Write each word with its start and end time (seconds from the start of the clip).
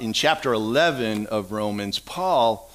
in 0.00 0.12
chapter 0.12 0.52
11 0.52 1.26
of 1.26 1.52
Romans, 1.52 1.98
Paul 1.98 2.70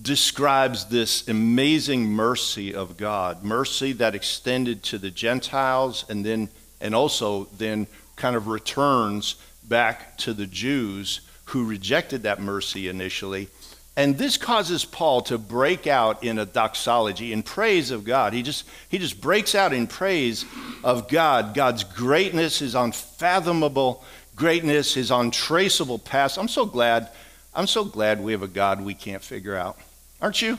describes 0.00 0.86
this 0.86 1.26
amazing 1.28 2.06
mercy 2.06 2.74
of 2.74 2.96
God, 2.96 3.42
mercy 3.42 3.92
that 3.92 4.14
extended 4.14 4.82
to 4.84 4.98
the 4.98 5.10
Gentiles 5.10 6.04
and 6.08 6.24
then 6.24 6.48
and 6.80 6.94
also 6.94 7.44
then 7.56 7.86
kind 8.16 8.36
of 8.36 8.48
returns 8.48 9.36
back 9.68 10.18
to 10.18 10.34
the 10.34 10.46
Jews 10.46 11.20
who 11.46 11.64
rejected 11.64 12.24
that 12.24 12.40
mercy 12.40 12.88
initially. 12.88 13.48
And 13.96 14.16
this 14.16 14.36
causes 14.36 14.84
Paul 14.84 15.20
to 15.22 15.38
break 15.38 15.86
out 15.86 16.24
in 16.24 16.38
a 16.38 16.46
doxology, 16.46 17.32
in 17.32 17.42
praise 17.42 17.90
of 17.90 18.04
God. 18.04 18.32
He 18.32 18.42
just, 18.42 18.64
he 18.88 18.98
just 18.98 19.20
breaks 19.20 19.54
out 19.54 19.72
in 19.72 19.86
praise 19.86 20.46
of 20.82 21.08
God. 21.08 21.54
God's 21.54 21.84
greatness, 21.84 22.60
his 22.60 22.74
unfathomable 22.74 24.02
greatness, 24.36 24.94
his 24.94 25.10
untraceable 25.10 25.98
past. 25.98 26.38
I'm 26.38 26.48
so 26.48 26.64
glad, 26.66 27.08
I'm 27.54 27.66
so 27.66 27.84
glad 27.84 28.22
we 28.22 28.32
have 28.32 28.42
a 28.42 28.48
God 28.48 28.82
we 28.82 28.94
can't 28.94 29.22
figure 29.22 29.56
out. 29.56 29.78
Aren't 30.20 30.42
you? 30.42 30.58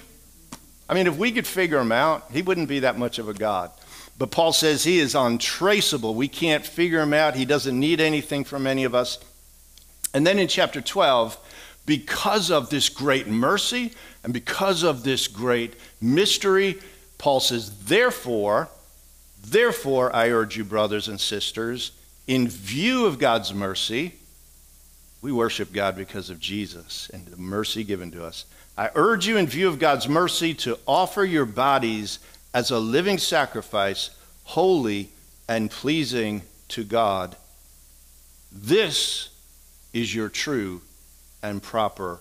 I 0.87 0.93
mean, 0.93 1.07
if 1.07 1.17
we 1.17 1.31
could 1.31 1.47
figure 1.47 1.79
him 1.79 1.91
out, 1.91 2.25
he 2.31 2.41
wouldn't 2.41 2.67
be 2.67 2.79
that 2.79 2.97
much 2.97 3.19
of 3.19 3.29
a 3.29 3.33
God. 3.33 3.71
But 4.17 4.31
Paul 4.31 4.53
says 4.53 4.83
he 4.83 4.99
is 4.99 5.15
untraceable. 5.15 6.13
We 6.13 6.27
can't 6.27 6.65
figure 6.65 7.01
him 7.01 7.13
out. 7.13 7.35
He 7.35 7.45
doesn't 7.45 7.79
need 7.79 7.99
anything 7.99 8.43
from 8.43 8.67
any 8.67 8.83
of 8.83 8.93
us. 8.93 9.17
And 10.13 10.27
then 10.27 10.37
in 10.37 10.47
chapter 10.47 10.81
12, 10.81 11.37
because 11.85 12.51
of 12.51 12.69
this 12.69 12.89
great 12.89 13.27
mercy 13.27 13.93
and 14.23 14.31
because 14.31 14.83
of 14.83 15.03
this 15.03 15.27
great 15.27 15.73
mystery, 15.99 16.79
Paul 17.17 17.39
says, 17.39 17.85
therefore, 17.85 18.69
therefore, 19.43 20.15
I 20.15 20.29
urge 20.29 20.57
you, 20.57 20.63
brothers 20.63 21.07
and 21.07 21.19
sisters, 21.19 21.91
in 22.27 22.47
view 22.47 23.05
of 23.05 23.19
God's 23.19 23.53
mercy, 23.53 24.13
we 25.21 25.31
worship 25.31 25.71
God 25.71 25.95
because 25.95 26.29
of 26.29 26.39
Jesus 26.39 27.09
and 27.13 27.25
the 27.25 27.37
mercy 27.37 27.83
given 27.83 28.11
to 28.11 28.25
us. 28.25 28.45
I 28.77 28.89
urge 28.95 29.27
you, 29.27 29.37
in 29.37 29.47
view 29.47 29.67
of 29.67 29.79
God's 29.79 30.07
mercy, 30.07 30.53
to 30.55 30.79
offer 30.87 31.23
your 31.23 31.45
bodies 31.45 32.19
as 32.53 32.71
a 32.71 32.79
living 32.79 33.17
sacrifice, 33.17 34.09
holy 34.43 35.09
and 35.47 35.69
pleasing 35.69 36.41
to 36.69 36.83
God. 36.83 37.35
This 38.51 39.29
is 39.93 40.13
your 40.13 40.29
true 40.29 40.81
and 41.41 41.61
proper 41.61 42.19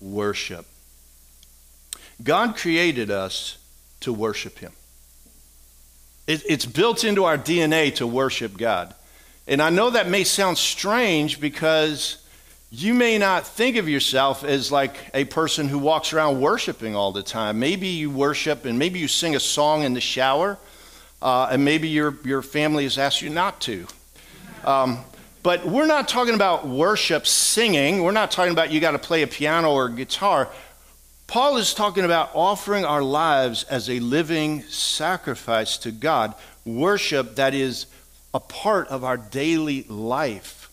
worship. 0.00 0.66
God 2.22 2.56
created 2.56 3.10
us 3.10 3.58
to 4.00 4.12
worship 4.12 4.58
Him. 4.58 4.72
it's 6.26 6.66
built 6.66 7.04
into 7.04 7.24
our 7.24 7.36
DNA 7.36 7.94
to 7.96 8.06
worship 8.06 8.56
God. 8.56 8.94
And 9.46 9.60
I 9.60 9.70
know 9.70 9.90
that 9.90 10.08
may 10.08 10.24
sound 10.24 10.58
strange 10.58 11.40
because 11.40 12.18
you 12.70 12.94
may 12.94 13.18
not 13.18 13.46
think 13.46 13.76
of 13.76 13.88
yourself 13.88 14.44
as 14.44 14.72
like 14.72 14.96
a 15.12 15.24
person 15.24 15.68
who 15.68 15.78
walks 15.78 16.12
around 16.12 16.40
worshiping 16.40 16.94
all 16.94 17.12
the 17.12 17.22
time. 17.22 17.58
Maybe 17.58 17.88
you 17.88 18.10
worship 18.10 18.64
and 18.64 18.78
maybe 18.78 18.98
you 18.98 19.08
sing 19.08 19.36
a 19.36 19.40
song 19.40 19.82
in 19.82 19.94
the 19.94 20.00
shower, 20.00 20.58
uh, 21.20 21.48
and 21.50 21.64
maybe 21.64 21.88
your, 21.88 22.16
your 22.24 22.40
family 22.40 22.84
has 22.84 22.96
asked 22.98 23.20
you 23.20 23.30
not 23.30 23.60
to. 23.62 23.86
Um, 24.64 25.04
but 25.42 25.66
we're 25.66 25.86
not 25.86 26.06
talking 26.06 26.34
about 26.34 26.66
worship 26.66 27.26
singing. 27.26 28.02
We're 28.02 28.12
not 28.12 28.30
talking 28.30 28.52
about 28.52 28.70
you 28.70 28.80
got 28.80 28.92
to 28.92 28.98
play 28.98 29.22
a 29.22 29.26
piano 29.26 29.72
or 29.72 29.86
a 29.86 29.92
guitar. 29.92 30.48
Paul 31.26 31.56
is 31.56 31.74
talking 31.74 32.04
about 32.04 32.30
offering 32.32 32.84
our 32.84 33.02
lives 33.02 33.64
as 33.64 33.90
a 33.90 33.98
living 34.00 34.62
sacrifice 34.62 35.78
to 35.78 35.90
God, 35.90 36.34
worship 36.64 37.36
that 37.36 37.54
is 37.54 37.86
a 38.34 38.40
part 38.40 38.88
of 38.88 39.04
our 39.04 39.16
daily 39.16 39.84
life. 39.84 40.70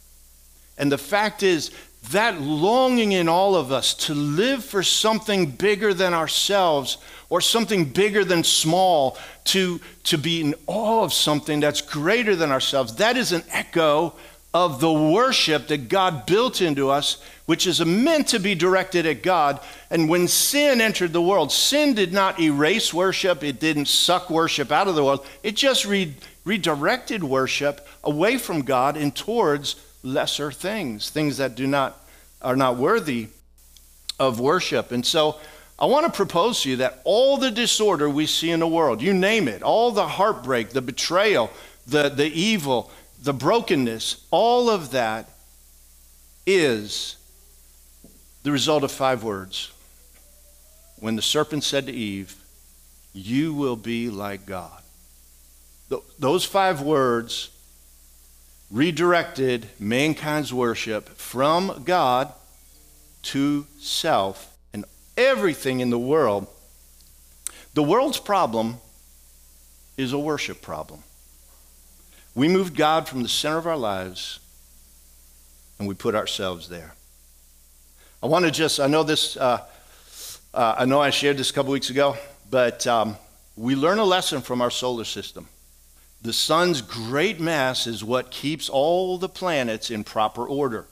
And 0.77 0.91
the 0.91 0.97
fact 0.97 1.43
is, 1.43 1.71
that 2.11 2.41
longing 2.41 3.11
in 3.11 3.27
all 3.27 3.55
of 3.55 3.71
us 3.71 3.93
to 3.93 4.13
live 4.13 4.63
for 4.63 4.81
something 4.81 5.47
bigger 5.47 5.93
than 5.93 6.13
ourselves 6.13 6.97
or 7.29 7.41
something 7.41 7.85
bigger 7.85 8.23
than 8.23 8.43
small, 8.43 9.17
to, 9.43 9.79
to 10.03 10.17
be 10.17 10.41
in 10.41 10.55
awe 10.65 11.03
of 11.03 11.13
something 11.13 11.59
that's 11.59 11.81
greater 11.81 12.35
than 12.35 12.51
ourselves, 12.51 12.95
that 12.95 13.17
is 13.17 13.31
an 13.31 13.43
echo 13.51 14.13
of 14.51 14.79
the 14.79 14.91
worship 14.91 15.67
that 15.67 15.89
God 15.89 16.25
built 16.25 16.61
into 16.61 16.89
us, 16.89 17.21
which 17.45 17.67
is 17.67 17.85
meant 17.85 18.29
to 18.29 18.39
be 18.39 18.55
directed 18.55 19.05
at 19.05 19.21
God. 19.21 19.59
And 19.91 20.09
when 20.09 20.27
sin 20.27 20.81
entered 20.81 21.13
the 21.13 21.21
world, 21.21 21.51
sin 21.51 21.93
did 21.93 22.11
not 22.11 22.39
erase 22.39 22.91
worship, 22.91 23.43
it 23.43 23.59
didn't 23.59 23.87
suck 23.87 24.31
worship 24.31 24.71
out 24.71 24.87
of 24.87 24.95
the 24.95 25.03
world, 25.03 25.25
it 25.43 25.55
just 25.55 25.85
re- 25.85 26.15
redirected 26.49 27.23
worship 27.23 27.87
away 28.03 28.35
from 28.35 28.63
God 28.63 28.97
and 28.97 29.15
towards 29.15 29.75
lesser 30.01 30.51
things, 30.51 31.11
things 31.11 31.37
that 31.37 31.53
do 31.53 31.67
not 31.67 32.03
are 32.41 32.55
not 32.55 32.75
worthy 32.75 33.27
of 34.19 34.39
worship. 34.39 34.91
And 34.91 35.05
so 35.05 35.35
I 35.77 35.85
want 35.85 36.07
to 36.07 36.11
propose 36.11 36.63
to 36.63 36.71
you 36.71 36.77
that 36.77 37.01
all 37.03 37.37
the 37.37 37.51
disorder 37.51 38.09
we 38.09 38.25
see 38.25 38.49
in 38.49 38.59
the 38.61 38.67
world, 38.67 38.99
you 38.99 39.13
name 39.13 39.47
it, 39.47 39.61
all 39.61 39.91
the 39.91 40.07
heartbreak, 40.07 40.69
the 40.69 40.81
betrayal, 40.81 41.51
the, 41.85 42.09
the 42.09 42.25
evil, 42.25 42.89
the 43.21 43.33
brokenness, 43.33 44.25
all 44.31 44.71
of 44.71 44.91
that 44.91 45.29
is 46.47 47.15
the 48.41 48.51
result 48.51 48.83
of 48.83 48.91
five 48.91 49.23
words. 49.23 49.71
When 50.97 51.15
the 51.15 51.21
serpent 51.21 51.63
said 51.63 51.85
to 51.85 51.93
Eve, 51.93 52.35
You 53.13 53.53
will 53.53 53.75
be 53.75 54.09
like 54.09 54.47
God. 54.47 54.78
Those 56.19 56.45
five 56.45 56.81
words 56.81 57.49
redirected 58.71 59.67
mankind's 59.79 60.53
worship 60.53 61.09
from 61.09 61.83
God 61.85 62.31
to 63.21 63.65
self 63.79 64.55
and 64.73 64.85
everything 65.17 65.79
in 65.79 65.89
the 65.89 65.99
world. 65.99 66.47
The 67.73 67.83
world's 67.83 68.19
problem 68.19 68.77
is 69.97 70.13
a 70.13 70.19
worship 70.19 70.61
problem. 70.61 71.03
We 72.35 72.47
moved 72.47 72.75
God 72.75 73.07
from 73.07 73.23
the 73.23 73.29
center 73.29 73.57
of 73.57 73.67
our 73.67 73.77
lives 73.77 74.39
and 75.79 75.87
we 75.87 75.95
put 75.95 76.13
ourselves 76.13 76.69
there. 76.69 76.93
I 78.21 78.27
want 78.27 78.45
to 78.45 78.51
just, 78.51 78.79
I 78.79 78.87
know 78.87 79.03
this, 79.03 79.37
uh, 79.37 79.65
uh, 80.53 80.75
I 80.77 80.85
know 80.85 80.99
I 80.99 81.09
shared 81.09 81.37
this 81.37 81.49
a 81.49 81.53
couple 81.53 81.71
weeks 81.71 81.89
ago, 81.89 82.17
but 82.51 82.85
um, 82.85 83.17
we 83.55 83.75
learn 83.75 83.97
a 83.97 84.05
lesson 84.05 84.41
from 84.41 84.61
our 84.61 84.69
solar 84.69 85.05
system. 85.05 85.47
The 86.21 86.33
sun's 86.33 86.81
great 86.81 87.39
mass 87.39 87.87
is 87.87 88.03
what 88.03 88.31
keeps 88.31 88.67
all 88.67 89.17
the 89.17 89.29
planets 89.29 89.89
in 89.89 90.03
proper 90.03 90.45
order. 90.45 90.85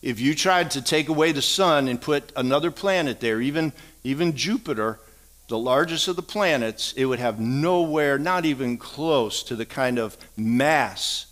If 0.00 0.20
you 0.20 0.34
tried 0.34 0.70
to 0.72 0.82
take 0.82 1.08
away 1.08 1.32
the 1.32 1.42
sun 1.42 1.88
and 1.88 2.00
put 2.00 2.30
another 2.36 2.70
planet 2.70 3.20
there, 3.20 3.40
even, 3.40 3.72
even 4.04 4.36
Jupiter, 4.36 5.00
the 5.48 5.58
largest 5.58 6.08
of 6.08 6.16
the 6.16 6.22
planets, 6.22 6.92
it 6.96 7.06
would 7.06 7.18
have 7.18 7.40
nowhere, 7.40 8.18
not 8.18 8.44
even 8.44 8.78
close 8.78 9.42
to 9.44 9.56
the 9.56 9.66
kind 9.66 9.98
of 9.98 10.16
mass 10.36 11.26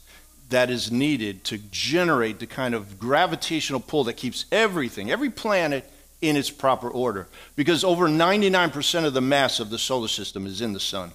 that 0.50 0.68
is 0.68 0.90
needed 0.90 1.44
to 1.44 1.58
generate 1.70 2.38
the 2.38 2.46
kind 2.46 2.74
of 2.74 2.98
gravitational 2.98 3.80
pull 3.80 4.04
that 4.04 4.16
keeps 4.16 4.46
everything, 4.52 5.10
every 5.10 5.30
planet, 5.30 5.90
in 6.20 6.36
its 6.36 6.50
proper 6.50 6.88
order. 6.88 7.26
Because 7.56 7.84
over 7.84 8.08
99% 8.08 9.04
of 9.04 9.14
the 9.14 9.20
mass 9.20 9.60
of 9.60 9.70
the 9.70 9.78
solar 9.78 10.08
system 10.08 10.46
is 10.46 10.60
in 10.60 10.72
the 10.72 10.80
sun. 10.80 11.12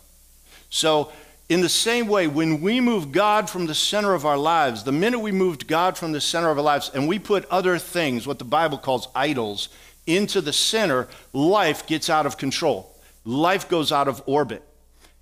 So 0.70 1.12
in 1.50 1.62
the 1.62 1.70
same 1.70 2.08
way, 2.08 2.28
when 2.28 2.60
we 2.60 2.82
move 2.82 3.12
God 3.14 3.50
from 3.50 3.68
the 3.68 3.76
center 3.76 4.14
of 4.14 4.26
our 4.26 4.38
lives, 4.38 4.84
the 4.84 4.92
minute 4.92 5.20
we 5.20 5.32
moved 5.32 5.66
God 5.66 5.98
from 5.98 6.12
the 6.12 6.20
center 6.20 6.50
of 6.50 6.58
our 6.58 6.64
lives 6.64 6.92
and 6.94 7.08
we 7.08 7.20
put 7.20 7.46
other 7.46 7.78
things, 7.78 8.28
what 8.28 8.38
the 8.38 8.46
Bible 8.46 8.78
calls 8.78 9.08
idols, 9.16 9.70
into 10.06 10.42
the 10.42 10.52
center, 10.52 11.08
life 11.32 11.88
gets 11.88 12.10
out 12.10 12.26
of 12.26 12.38
control. 12.38 12.94
Life 13.24 13.70
goes 13.70 13.92
out 13.92 14.08
of 14.08 14.22
orbit. 14.26 14.62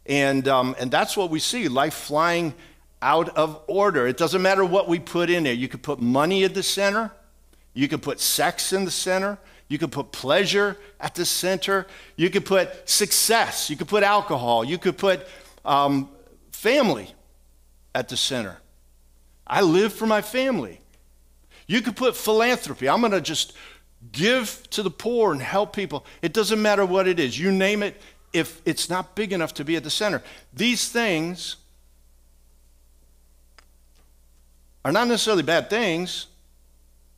And, 0.07 0.47
um, 0.47 0.75
and 0.79 0.89
that's 0.89 1.15
what 1.15 1.29
we 1.29 1.39
see 1.39 1.67
life 1.67 1.93
flying 1.93 2.53
out 3.01 3.29
of 3.29 3.61
order. 3.67 4.07
It 4.07 4.17
doesn't 4.17 4.41
matter 4.41 4.65
what 4.65 4.87
we 4.87 4.99
put 4.99 5.29
in 5.29 5.43
there. 5.43 5.53
You 5.53 5.67
could 5.67 5.83
put 5.83 5.99
money 5.99 6.43
at 6.43 6.53
the 6.53 6.63
center, 6.63 7.11
you 7.73 7.87
could 7.87 8.01
put 8.01 8.19
sex 8.19 8.73
in 8.73 8.85
the 8.85 8.91
center, 8.91 9.37
you 9.67 9.77
could 9.77 9.91
put 9.91 10.11
pleasure 10.11 10.77
at 10.99 11.13
the 11.13 11.25
center, 11.25 11.87
you 12.15 12.29
could 12.29 12.45
put 12.45 12.87
success, 12.89 13.69
you 13.69 13.75
could 13.75 13.87
put 13.87 14.03
alcohol, 14.03 14.63
you 14.63 14.77
could 14.77 14.97
put 14.97 15.27
um, 15.65 16.09
family 16.65 17.13
at 17.93 18.09
the 18.09 18.17
center. 18.17 18.57
I 19.45 19.61
live 19.61 19.93
for 19.93 20.07
my 20.07 20.23
family. 20.23 20.81
You 21.67 21.83
could 21.83 21.95
put 21.95 22.15
philanthropy. 22.15 22.89
I'm 22.89 23.01
going 23.01 23.11
to 23.11 23.21
just 23.21 23.53
give 24.11 24.67
to 24.71 24.81
the 24.81 24.89
poor 24.89 25.31
and 25.31 25.39
help 25.39 25.75
people. 25.75 26.07
It 26.23 26.33
doesn't 26.33 26.59
matter 26.59 26.83
what 26.83 27.07
it 27.07 27.19
is. 27.19 27.37
You 27.37 27.51
name 27.51 27.83
it, 27.83 28.01
if 28.33 28.63
it's 28.65 28.89
not 28.89 29.13
big 29.13 29.31
enough 29.31 29.53
to 29.55 29.63
be 29.63 29.75
at 29.75 29.83
the 29.83 29.91
center. 29.91 30.23
These 30.55 30.89
things 30.89 31.57
are 34.83 34.91
not 34.91 35.07
necessarily 35.07 35.43
bad 35.43 35.69
things. 35.69 36.25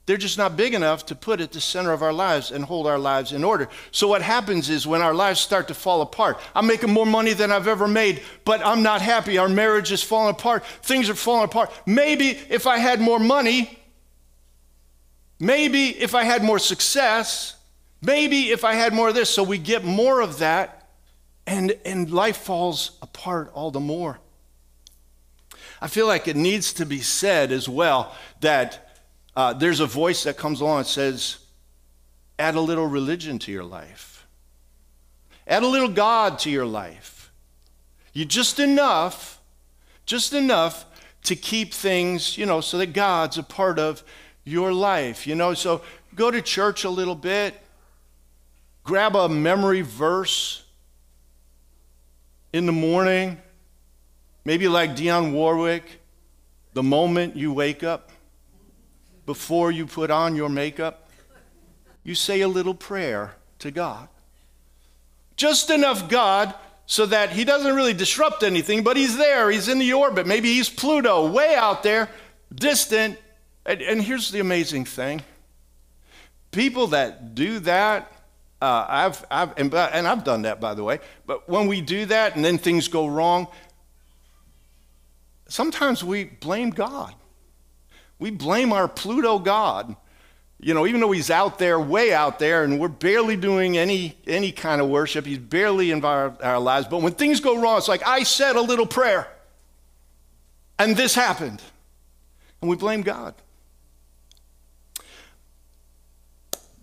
They're 0.07 0.17
just 0.17 0.39
not 0.39 0.57
big 0.57 0.73
enough 0.73 1.05
to 1.07 1.15
put 1.15 1.41
at 1.41 1.51
the 1.51 1.61
center 1.61 1.91
of 1.91 2.01
our 2.01 2.13
lives 2.13 2.49
and 2.49 2.63
hold 2.63 2.87
our 2.87 2.97
lives 2.97 3.33
in 3.33 3.43
order. 3.43 3.69
So, 3.91 4.07
what 4.07 4.23
happens 4.23 4.69
is 4.69 4.87
when 4.87 5.03
our 5.03 5.13
lives 5.13 5.39
start 5.39 5.67
to 5.67 5.75
fall 5.75 6.01
apart, 6.01 6.39
I'm 6.55 6.65
making 6.65 6.91
more 6.91 7.05
money 7.05 7.33
than 7.33 7.51
I've 7.51 7.67
ever 7.67 7.87
made, 7.87 8.23
but 8.45 8.65
I'm 8.65 8.81
not 8.81 9.01
happy. 9.01 9.37
Our 9.37 9.49
marriage 9.49 9.91
is 9.91 10.01
falling 10.01 10.31
apart. 10.31 10.65
Things 10.81 11.09
are 11.09 11.15
falling 11.15 11.45
apart. 11.45 11.71
Maybe 11.85 12.29
if 12.49 12.65
I 12.65 12.79
had 12.79 12.99
more 12.99 13.19
money, 13.19 13.77
Maybe 15.39 15.89
if 15.89 16.15
I 16.15 16.23
had 16.23 16.43
more 16.43 16.59
success, 16.59 17.55
maybe 18.01 18.49
if 18.49 18.63
I 18.63 18.73
had 18.73 18.93
more 18.93 19.09
of 19.09 19.15
this. 19.15 19.29
So 19.29 19.43
we 19.43 19.57
get 19.57 19.83
more 19.83 20.21
of 20.21 20.39
that, 20.39 20.89
and, 21.45 21.77
and 21.85 22.09
life 22.09 22.37
falls 22.37 22.97
apart 23.01 23.51
all 23.53 23.71
the 23.71 23.79
more. 23.79 24.19
I 25.79 25.87
feel 25.87 26.07
like 26.07 26.27
it 26.27 26.35
needs 26.35 26.73
to 26.73 26.85
be 26.85 27.01
said 27.01 27.51
as 27.51 27.69
well 27.69 28.15
that 28.41 28.86
uh, 29.37 29.53
there's 29.53 29.79
a 29.79 29.85
voice 29.85 30.23
that 30.23 30.35
comes 30.35 30.61
along 30.61 30.79
and 30.79 30.87
says, 30.87 31.37
add 32.39 32.55
a 32.55 32.59
little 32.59 32.87
religion 32.87 33.37
to 33.37 33.51
your 33.51 33.63
life, 33.63 34.25
add 35.47 35.61
a 35.61 35.67
little 35.67 35.89
God 35.89 36.39
to 36.39 36.49
your 36.49 36.65
life. 36.65 37.31
You 38.13 38.25
just 38.25 38.59
enough, 38.59 39.39
just 40.07 40.33
enough 40.33 40.85
to 41.25 41.35
keep 41.35 41.71
things, 41.71 42.35
you 42.35 42.47
know, 42.47 42.61
so 42.61 42.79
that 42.79 42.93
God's 42.93 43.37
a 43.37 43.43
part 43.43 43.77
of 43.77 44.03
your 44.43 44.73
life, 44.73 45.27
you 45.27 45.35
know. 45.35 45.53
So 45.53 45.83
go 46.15 46.31
to 46.31 46.41
church 46.41 46.83
a 46.83 46.89
little 46.89 47.13
bit, 47.13 47.53
grab 48.83 49.15
a 49.15 49.29
memory 49.29 49.81
verse 49.81 50.63
in 52.53 52.65
the 52.65 52.71
morning, 52.71 53.37
maybe 54.45 54.67
like 54.67 54.95
Dionne 54.95 55.31
Warwick, 55.31 55.83
the 56.73 56.81
moment 56.81 57.35
you 57.35 57.53
wake 57.53 57.83
up, 57.83 58.09
before 59.27 59.71
you 59.71 59.85
put 59.85 60.09
on 60.09 60.35
your 60.35 60.49
makeup, 60.49 61.09
you 62.03 62.15
say 62.15 62.41
a 62.41 62.47
little 62.47 62.73
prayer 62.73 63.35
to 63.59 63.69
God. 63.69 64.07
Just 65.35 65.69
enough 65.69 66.09
God 66.09 66.55
so 66.87 67.05
that 67.05 67.31
He 67.31 67.43
doesn't 67.43 67.75
really 67.75 67.93
disrupt 67.93 68.41
anything, 68.41 68.83
but 68.83 68.95
He's 68.95 69.17
there. 69.17 69.51
He's 69.51 69.67
in 69.67 69.79
the 69.79 69.91
orbit. 69.93 70.25
Maybe 70.25 70.53
He's 70.53 70.69
Pluto, 70.69 71.29
way 71.29 71.53
out 71.55 71.83
there, 71.83 72.09
distant. 72.55 73.19
And, 73.65 73.81
and 73.81 74.01
here's 74.01 74.31
the 74.31 74.39
amazing 74.39 74.85
thing 74.85 75.21
people 76.51 76.87
that 76.87 77.35
do 77.35 77.59
that, 77.59 78.11
uh, 78.61 78.85
I've, 78.87 79.25
I've, 79.29 79.53
and, 79.57 79.71
and 79.73 80.07
I've 80.07 80.23
done 80.23 80.43
that, 80.43 80.61
by 80.61 80.73
the 80.73 80.83
way, 80.83 80.99
but 81.25 81.47
when 81.49 81.67
we 81.67 81.81
do 81.81 82.05
that 82.05 82.37
and 82.37 82.45
then 82.45 82.57
things 82.57 82.87
go 82.87 83.05
wrong, 83.05 83.47
sometimes 85.49 86.01
we 86.01 86.23
blame 86.23 86.69
God. 86.69 87.13
We 88.19 88.31
blame 88.31 88.73
our 88.73 88.87
Pluto 88.87 89.39
God. 89.39 89.95
You 90.59 90.73
know, 90.73 90.87
even 90.87 91.01
though 91.01 91.11
he's 91.11 91.29
out 91.29 91.59
there, 91.59 91.79
way 91.79 92.11
out 92.11 92.39
there, 92.39 92.63
and 92.63 92.79
we're 92.79 92.87
barely 92.87 93.35
doing 93.35 93.77
any, 93.77 94.17
any 94.25 94.51
kind 94.51 94.81
of 94.81 94.89
worship, 94.89 95.25
he's 95.25 95.37
barely 95.37 95.91
in 95.91 96.03
our, 96.03 96.35
our 96.41 96.59
lives. 96.59 96.87
But 96.87 97.03
when 97.03 97.13
things 97.13 97.39
go 97.39 97.61
wrong, 97.61 97.77
it's 97.77 97.87
like, 97.87 98.05
I 98.05 98.23
said 98.23 98.55
a 98.55 98.61
little 98.61 98.87
prayer, 98.87 99.27
and 100.79 100.97
this 100.97 101.13
happened. 101.13 101.61
And 102.59 102.69
we 102.69 102.75
blame 102.75 103.03
God. 103.03 103.35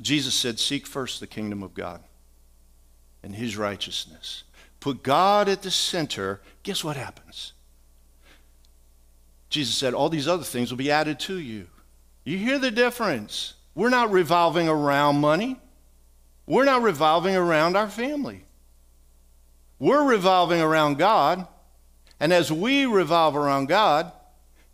Jesus 0.00 0.34
said, 0.34 0.60
Seek 0.60 0.86
first 0.86 1.18
the 1.18 1.26
kingdom 1.26 1.62
of 1.62 1.74
God 1.74 2.00
and 3.22 3.34
his 3.34 3.56
righteousness. 3.56 4.44
Put 4.78 5.02
God 5.02 5.48
at 5.48 5.62
the 5.62 5.70
center. 5.70 6.42
Guess 6.62 6.84
what 6.84 6.96
happens? 6.96 7.53
Jesus 9.54 9.76
said, 9.76 9.94
All 9.94 10.08
these 10.08 10.26
other 10.26 10.42
things 10.42 10.70
will 10.70 10.78
be 10.78 10.90
added 10.90 11.20
to 11.20 11.38
you. 11.38 11.68
You 12.24 12.38
hear 12.38 12.58
the 12.58 12.72
difference. 12.72 13.54
We're 13.76 13.88
not 13.88 14.10
revolving 14.10 14.68
around 14.68 15.20
money, 15.20 15.60
we're 16.44 16.64
not 16.64 16.82
revolving 16.82 17.36
around 17.36 17.76
our 17.76 17.88
family. 17.88 18.44
We're 19.78 20.04
revolving 20.04 20.60
around 20.60 20.98
God. 20.98 21.46
And 22.18 22.32
as 22.32 22.50
we 22.50 22.86
revolve 22.86 23.36
around 23.36 23.66
God, 23.66 24.10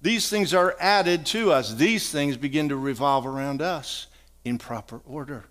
these 0.01 0.29
things 0.31 0.55
are 0.55 0.77
added 0.79 1.27
to 1.27 1.53
us. 1.53 1.75
These 1.75 2.11
things 2.11 2.37
begin 2.37 2.69
to 2.71 2.77
revolve 2.77 3.27
around 3.27 3.61
us 3.61 4.07
in 4.45 4.57
proper 4.57 5.01
order. 5.07 5.45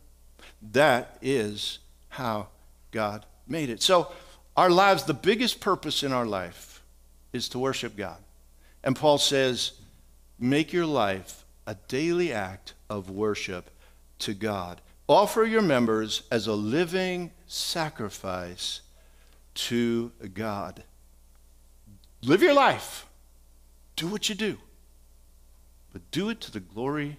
That 0.71 1.17
is 1.21 1.79
how 2.09 2.47
God 2.91 3.25
made 3.47 3.69
it. 3.69 3.83
So, 3.83 4.11
our 4.57 4.69
lives, 4.69 5.03
the 5.03 5.13
biggest 5.13 5.59
purpose 5.59 6.01
in 6.03 6.13
our 6.13 6.25
life 6.25 6.83
is 7.31 7.49
to 7.49 7.59
worship 7.59 7.95
God. 7.95 8.17
And 8.83 8.95
Paul 8.95 9.17
says, 9.17 9.73
make 10.39 10.71
your 10.71 10.85
life 10.85 11.45
a 11.67 11.75
daily 11.87 12.31
act 12.31 12.73
of 12.89 13.09
worship 13.09 13.69
to 14.19 14.33
God. 14.33 14.81
Offer 15.07 15.45
your 15.45 15.61
members 15.61 16.23
as 16.31 16.47
a 16.47 16.53
living 16.53 17.31
sacrifice 17.47 18.81
to 19.55 20.11
God. 20.33 20.83
Live 22.21 22.41
your 22.41 22.53
life. 22.53 23.05
Do 23.95 24.07
what 24.07 24.29
you 24.29 24.35
do. 24.35 24.57
But 25.91 26.09
do 26.11 26.29
it 26.29 26.39
to 26.41 26.51
the 26.51 26.59
glory 26.59 27.17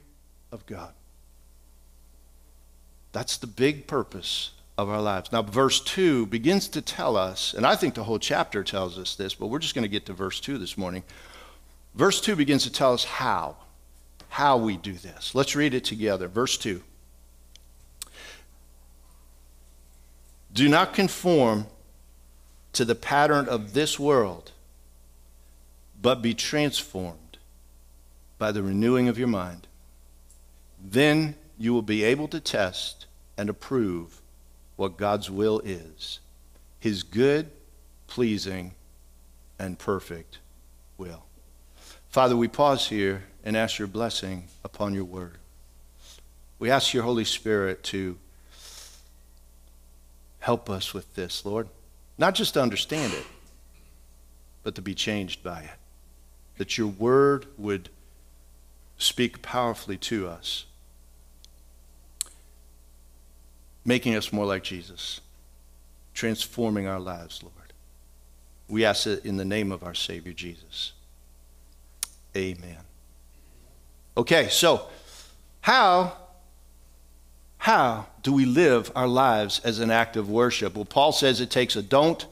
of 0.52 0.64
God. 0.66 0.92
That's 3.12 3.36
the 3.36 3.46
big 3.46 3.86
purpose 3.86 4.52
of 4.78 4.88
our 4.88 5.02
lives. 5.02 5.32
Now, 5.32 5.42
verse 5.42 5.80
2 5.80 6.26
begins 6.26 6.68
to 6.68 6.80
tell 6.80 7.16
us, 7.16 7.54
and 7.54 7.66
I 7.66 7.76
think 7.76 7.94
the 7.94 8.04
whole 8.04 8.18
chapter 8.18 8.62
tells 8.62 8.98
us 8.98 9.16
this, 9.16 9.34
but 9.34 9.48
we're 9.48 9.58
just 9.58 9.74
going 9.74 9.82
to 9.82 9.88
get 9.88 10.06
to 10.06 10.12
verse 10.12 10.40
2 10.40 10.58
this 10.58 10.78
morning. 10.78 11.02
Verse 11.94 12.20
2 12.20 12.36
begins 12.36 12.62
to 12.64 12.72
tell 12.72 12.92
us 12.92 13.04
how, 13.04 13.56
how 14.28 14.56
we 14.56 14.76
do 14.76 14.92
this. 14.92 15.34
Let's 15.34 15.56
read 15.56 15.74
it 15.74 15.84
together. 15.84 16.28
Verse 16.28 16.56
2. 16.56 16.82
Do 20.52 20.68
not 20.68 20.94
conform 20.94 21.66
to 22.72 22.84
the 22.84 22.94
pattern 22.94 23.48
of 23.48 23.72
this 23.72 23.98
world, 23.98 24.52
but 26.00 26.22
be 26.22 26.34
transformed 26.34 27.38
by 28.38 28.52
the 28.52 28.62
renewing 28.62 29.08
of 29.08 29.18
your 29.18 29.28
mind. 29.28 29.66
Then 30.82 31.36
you 31.58 31.72
will 31.74 31.82
be 31.82 32.02
able 32.04 32.28
to 32.28 32.40
test 32.40 33.06
and 33.36 33.48
approve 33.48 34.20
what 34.76 34.96
God's 34.96 35.30
will 35.30 35.60
is 35.60 36.20
his 36.78 37.02
good, 37.02 37.50
pleasing, 38.06 38.72
and 39.58 39.78
perfect 39.78 40.38
will. 40.96 41.24
Father, 42.10 42.36
we 42.36 42.48
pause 42.48 42.88
here 42.88 43.22
and 43.44 43.56
ask 43.56 43.78
your 43.78 43.86
blessing 43.86 44.44
upon 44.64 44.94
your 44.94 45.04
word. 45.04 45.38
We 46.58 46.68
ask 46.68 46.92
your 46.92 47.04
Holy 47.04 47.24
Spirit 47.24 47.84
to 47.84 48.18
help 50.40 50.68
us 50.68 50.92
with 50.92 51.14
this, 51.14 51.44
Lord. 51.46 51.68
Not 52.18 52.34
just 52.34 52.54
to 52.54 52.62
understand 52.62 53.12
it, 53.12 53.24
but 54.64 54.74
to 54.74 54.82
be 54.82 54.92
changed 54.92 55.44
by 55.44 55.60
it. 55.60 55.78
That 56.58 56.76
your 56.76 56.88
word 56.88 57.46
would 57.56 57.88
speak 58.98 59.40
powerfully 59.40 59.96
to 59.96 60.28
us, 60.28 60.66
making 63.84 64.16
us 64.16 64.32
more 64.32 64.46
like 64.46 64.64
Jesus, 64.64 65.20
transforming 66.12 66.88
our 66.88 67.00
lives, 67.00 67.40
Lord. 67.40 67.54
We 68.68 68.84
ask 68.84 69.06
it 69.06 69.24
in 69.24 69.36
the 69.36 69.44
name 69.44 69.70
of 69.70 69.84
our 69.84 69.94
Savior 69.94 70.32
Jesus. 70.32 70.92
Amen. 72.36 72.78
Okay, 74.16 74.48
so 74.48 74.88
how 75.62 76.16
how 77.58 78.06
do 78.22 78.32
we 78.32 78.46
live 78.46 78.90
our 78.94 79.06
lives 79.06 79.60
as 79.64 79.80
an 79.80 79.90
act 79.90 80.16
of 80.16 80.30
worship? 80.30 80.74
Well, 80.74 80.86
Paul 80.86 81.12
says 81.12 81.40
it 81.40 81.50
takes 81.50 81.76
a 81.76 81.82
don't 81.82 82.26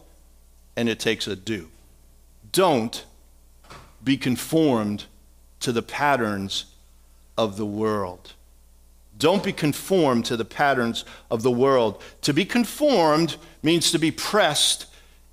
and 0.74 0.88
it 0.88 0.98
takes 0.98 1.26
a 1.26 1.36
do. 1.36 1.68
Don't 2.50 3.04
be 4.02 4.16
conformed 4.16 5.04
to 5.60 5.72
the 5.72 5.82
patterns 5.82 6.66
of 7.36 7.56
the 7.56 7.66
world. 7.66 8.32
Don't 9.18 9.42
be 9.42 9.52
conformed 9.52 10.24
to 10.26 10.36
the 10.36 10.44
patterns 10.44 11.04
of 11.30 11.42
the 11.42 11.50
world. 11.50 12.02
To 12.22 12.32
be 12.32 12.44
conformed 12.44 13.36
means 13.62 13.90
to 13.90 13.98
be 13.98 14.10
pressed 14.10 14.86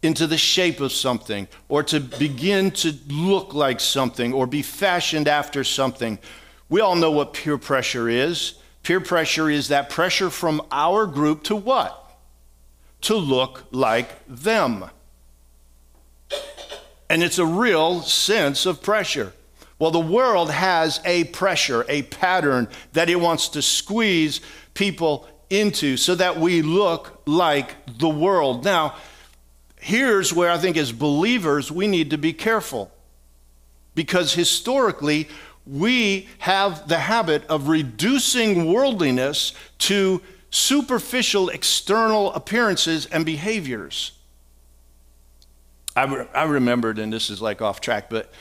into 0.05 0.27
the 0.27 0.37
shape 0.37 0.79
of 0.79 0.91
something 0.91 1.47
or 1.67 1.83
to 1.83 1.99
begin 1.99 2.71
to 2.71 2.93
look 3.07 3.53
like 3.53 3.79
something 3.79 4.33
or 4.33 4.47
be 4.47 4.61
fashioned 4.61 5.27
after 5.27 5.63
something. 5.63 6.19
We 6.69 6.81
all 6.81 6.95
know 6.95 7.11
what 7.11 7.33
peer 7.33 7.57
pressure 7.57 8.07
is. 8.07 8.55
Peer 8.83 9.01
pressure 9.01 9.49
is 9.49 9.69
that 9.69 9.89
pressure 9.89 10.29
from 10.29 10.61
our 10.71 11.05
group 11.07 11.43
to 11.43 11.55
what? 11.55 12.17
To 13.01 13.15
look 13.15 13.65
like 13.71 14.09
them. 14.27 14.85
And 17.09 17.23
it's 17.23 17.39
a 17.39 17.45
real 17.45 18.01
sense 18.01 18.65
of 18.65 18.81
pressure. 18.81 19.33
Well, 19.77 19.91
the 19.91 19.99
world 19.99 20.51
has 20.51 21.01
a 21.03 21.25
pressure, 21.25 21.85
a 21.89 22.03
pattern 22.03 22.67
that 22.93 23.09
it 23.09 23.19
wants 23.19 23.49
to 23.49 23.61
squeeze 23.61 24.39
people 24.73 25.27
into 25.49 25.97
so 25.97 26.15
that 26.15 26.37
we 26.39 26.61
look 26.61 27.21
like 27.25 27.75
the 27.97 28.09
world. 28.09 28.63
Now, 28.63 28.95
here's 29.85 30.33
where 30.33 30.49
I 30.49 30.57
think 30.57 30.77
as 30.77 30.91
believers 30.91 31.71
we 31.71 31.85
need 31.85 32.09
to 32.09 32.17
be 32.17 32.33
careful. 32.33 32.91
Because 33.93 34.33
historically, 34.33 35.29
we 35.67 36.27
have 36.39 36.87
the 36.87 36.97
habit 36.97 37.45
of 37.45 37.67
reducing 37.67 38.73
worldliness 38.73 39.53
to 39.77 40.23
superficial 40.49 41.49
external 41.49 42.33
appearances 42.33 43.05
and 43.05 43.27
behaviors. 43.27 44.13
I, 45.95 46.05
re- 46.05 46.27
I 46.33 46.43
remembered, 46.45 46.97
and 46.97 47.13
this 47.13 47.29
is 47.29 47.39
like 47.39 47.61
off 47.61 47.79
track, 47.79 48.09
but 48.09 48.33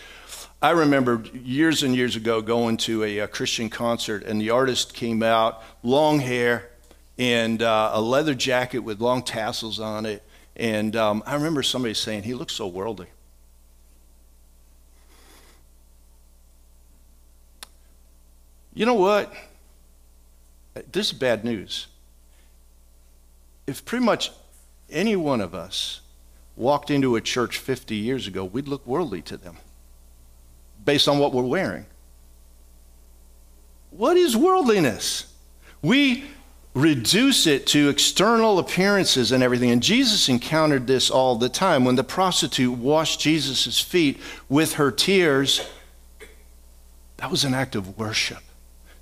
I 0.62 0.70
remember 0.70 1.24
years 1.34 1.82
and 1.82 1.94
years 1.94 2.16
ago 2.16 2.40
going 2.40 2.78
to 2.78 3.04
a, 3.04 3.18
a 3.18 3.28
Christian 3.28 3.68
concert, 3.68 4.24
and 4.24 4.40
the 4.40 4.48
artist 4.48 4.94
came 4.94 5.22
out, 5.22 5.62
long 5.82 6.20
hair, 6.20 6.70
and 7.18 7.60
uh, 7.62 7.90
a 7.92 8.00
leather 8.00 8.34
jacket 8.34 8.78
with 8.78 9.02
long 9.02 9.22
tassels 9.22 9.78
on 9.78 10.06
it. 10.06 10.22
And 10.56 10.94
um, 10.94 11.23
I 11.26 11.34
remember 11.34 11.62
somebody 11.62 11.94
saying, 11.94 12.23
he 12.23 12.34
looks 12.34 12.52
so 12.52 12.66
worldly. 12.66 13.08
You 18.73 18.87
know 18.87 18.94
what? 18.94 19.32
This 20.90 21.08
is 21.08 21.12
bad 21.12 21.44
news. 21.44 21.87
If 23.66 23.84
pretty 23.84 24.04
much 24.04 24.32
any 24.90 25.16
one 25.16 25.40
of 25.40 25.54
us 25.54 26.00
walked 26.56 26.90
into 26.90 27.16
a 27.16 27.20
church 27.20 27.58
50 27.58 27.94
years 27.94 28.26
ago, 28.26 28.44
we'd 28.44 28.68
look 28.68 28.87
worldly 28.87 29.23
to 29.23 29.37
them 29.37 29.56
based 30.84 31.08
on 31.08 31.18
what 31.18 31.32
we're 31.32 31.42
wearing. 31.42 31.87
What 33.90 34.16
is 34.16 34.37
worldliness? 34.37 35.32
We 35.82 36.25
reduce 36.75 37.47
it 37.47 37.66
to 37.69 37.88
external 37.88 38.59
appearances 38.59 39.31
and 39.33 39.43
everything. 39.43 39.71
And 39.71 39.83
Jesus 39.83 40.28
encountered 40.28 40.87
this 40.87 41.09
all 41.11 41.37
the 41.37 41.49
time. 41.49 41.85
When 41.85 41.97
the 41.97 42.04
prostitute 42.04 42.76
washed 42.76 43.21
Jesus' 43.21 43.81
feet 43.81 44.19
with 44.49 44.75
her 44.75 44.90
tears, 44.90 45.66
that 47.19 47.31
was 47.31 47.45
an 47.45 47.54
act 47.54 47.76
of 47.76 47.97
worship. 47.97 48.38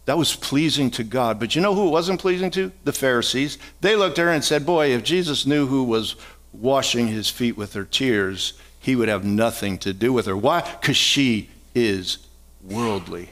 That 0.04 0.18
was 0.18 0.34
pleasing 0.34 0.90
to 0.92 1.04
God. 1.04 1.38
But 1.38 1.54
you 1.54 1.62
know 1.62 1.74
who 1.74 1.88
it 1.88 1.92
wasn't 1.92 2.20
pleasing 2.20 2.50
to? 2.52 2.72
The 2.84 2.92
Pharisees. 2.92 3.56
They 3.80 3.96
looked 3.96 4.18
at 4.18 4.24
her 4.24 4.30
and 4.30 4.44
said, 4.44 4.66
Boy, 4.66 4.88
if 4.88 5.04
Jesus 5.04 5.46
knew 5.46 5.66
who 5.66 5.84
was 5.84 6.16
washing 6.52 7.08
his 7.08 7.30
feet 7.30 7.56
with 7.56 7.72
her 7.74 7.84
tears, 7.84 8.54
he 8.78 8.96
would 8.96 9.08
have 9.08 9.24
nothing 9.24 9.78
to 9.78 9.92
do 9.92 10.12
with 10.12 10.26
her. 10.26 10.36
Why? 10.36 10.60
Because 10.80 10.96
she 10.96 11.50
is 11.74 12.18
worldly. 12.62 13.30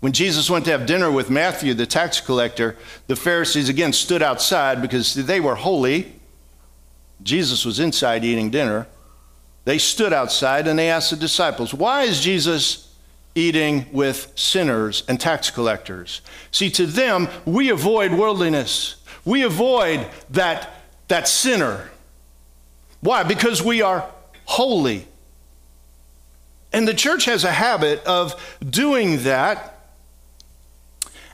When 0.00 0.12
Jesus 0.12 0.48
went 0.48 0.64
to 0.66 0.70
have 0.70 0.86
dinner 0.86 1.10
with 1.10 1.28
Matthew, 1.28 1.74
the 1.74 1.86
tax 1.86 2.20
collector, 2.20 2.76
the 3.08 3.16
Pharisees 3.16 3.68
again 3.68 3.92
stood 3.92 4.22
outside 4.22 4.80
because 4.80 5.14
they 5.14 5.40
were 5.40 5.56
holy. 5.56 6.12
Jesus 7.22 7.64
was 7.64 7.80
inside 7.80 8.24
eating 8.24 8.50
dinner. 8.50 8.86
They 9.64 9.78
stood 9.78 10.12
outside 10.12 10.68
and 10.68 10.78
they 10.78 10.88
asked 10.88 11.10
the 11.10 11.16
disciples, 11.16 11.74
Why 11.74 12.04
is 12.04 12.20
Jesus 12.20 12.94
eating 13.34 13.86
with 13.92 14.32
sinners 14.36 15.02
and 15.08 15.20
tax 15.20 15.50
collectors? 15.50 16.20
See, 16.52 16.70
to 16.70 16.86
them, 16.86 17.28
we 17.44 17.70
avoid 17.70 18.12
worldliness. 18.12 18.96
We 19.24 19.42
avoid 19.42 20.06
that, 20.30 20.70
that 21.08 21.26
sinner. 21.26 21.90
Why? 23.00 23.24
Because 23.24 23.62
we 23.62 23.82
are 23.82 24.08
holy. 24.44 25.06
And 26.72 26.86
the 26.86 26.94
church 26.94 27.24
has 27.24 27.44
a 27.44 27.50
habit 27.50 28.02
of 28.04 28.40
doing 28.64 29.24
that 29.24 29.77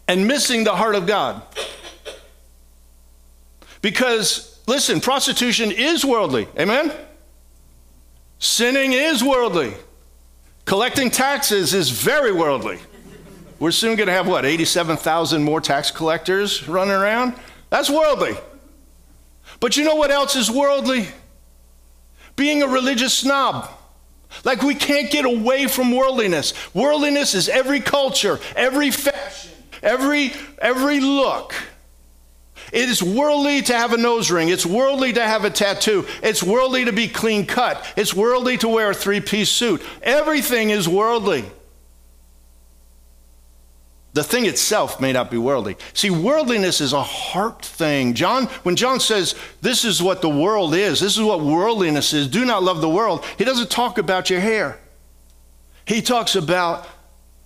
and 0.08 0.26
missing 0.26 0.64
the 0.64 0.75
heart 0.75 0.94
of 0.94 1.06
God. 1.06 1.42
Because, 3.80 4.61
listen, 4.66 5.00
prostitution 5.00 5.70
is 5.70 6.04
worldly. 6.04 6.49
Amen? 6.58 6.92
Sinning 8.38 8.92
is 8.92 9.23
worldly. 9.23 9.75
Collecting 10.64 11.11
taxes 11.11 11.75
is 11.75 11.90
very 11.90 12.32
worldly. 12.32 12.78
We're 13.58 13.70
soon 13.70 13.96
going 13.96 14.08
to 14.08 14.12
have 14.12 14.26
what, 14.26 14.44
87,000 14.44 15.42
more 15.42 15.61
tax 15.61 15.90
collectors 15.90 16.66
running 16.68 16.94
around? 16.94 17.34
That's 17.70 17.88
worldly. 17.88 18.37
But 19.61 19.76
you 19.76 19.84
know 19.84 19.94
what 19.94 20.11
else 20.11 20.37
is 20.37 20.50
worldly? 20.50 21.08
Being 22.37 22.62
a 22.62 22.66
religious 22.66 23.14
snob. 23.14 23.70
Like 24.44 24.62
we 24.62 24.75
can't 24.75 25.11
get 25.11 25.25
away 25.25 25.68
from 25.68 25.92
worldliness. 25.94 26.52
Worldliness 26.75 27.34
is 27.34 27.49
every 27.49 27.80
culture, 27.80 28.40
every 28.56 28.90
fashion, 28.90 29.52
every 29.84 30.32
every 30.58 31.00
look. 31.00 31.54
It 32.72 32.88
is 32.88 33.02
worldly 33.02 33.62
to 33.62 33.74
have 33.74 33.92
a 33.92 33.96
nose 33.96 34.30
ring. 34.30 34.48
It's 34.48 34.66
worldly 34.66 35.12
to 35.12 35.22
have 35.22 35.44
a 35.44 35.50
tattoo. 35.50 36.06
It's 36.22 36.42
worldly 36.42 36.86
to 36.86 36.92
be 36.92 37.08
clean 37.08 37.46
cut. 37.46 37.86
It's 37.96 38.14
worldly 38.14 38.56
to 38.58 38.68
wear 38.68 38.90
a 38.90 38.94
three 38.94 39.20
piece 39.20 39.50
suit. 39.50 39.82
Everything 40.02 40.70
is 40.70 40.88
worldly. 40.88 41.44
The 44.14 44.22
thing 44.22 44.46
itself 44.46 45.00
may 45.00 45.12
not 45.12 45.28
be 45.28 45.38
worldly. 45.38 45.76
See, 45.92 46.08
worldliness 46.08 46.80
is 46.80 46.92
a 46.92 47.02
heart 47.02 47.64
thing. 47.64 48.14
John, 48.14 48.46
when 48.62 48.76
John 48.76 49.00
says 49.00 49.34
this 49.60 49.84
is 49.84 50.00
what 50.00 50.22
the 50.22 50.28
world 50.28 50.72
is, 50.72 51.00
this 51.00 51.16
is 51.16 51.22
what 51.22 51.40
worldliness 51.40 52.12
is, 52.12 52.28
do 52.28 52.44
not 52.44 52.62
love 52.62 52.80
the 52.80 52.88
world, 52.88 53.24
he 53.36 53.44
doesn't 53.44 53.70
talk 53.70 53.98
about 53.98 54.30
your 54.30 54.38
hair. 54.38 54.78
He 55.84 56.00
talks 56.00 56.36
about 56.36 56.86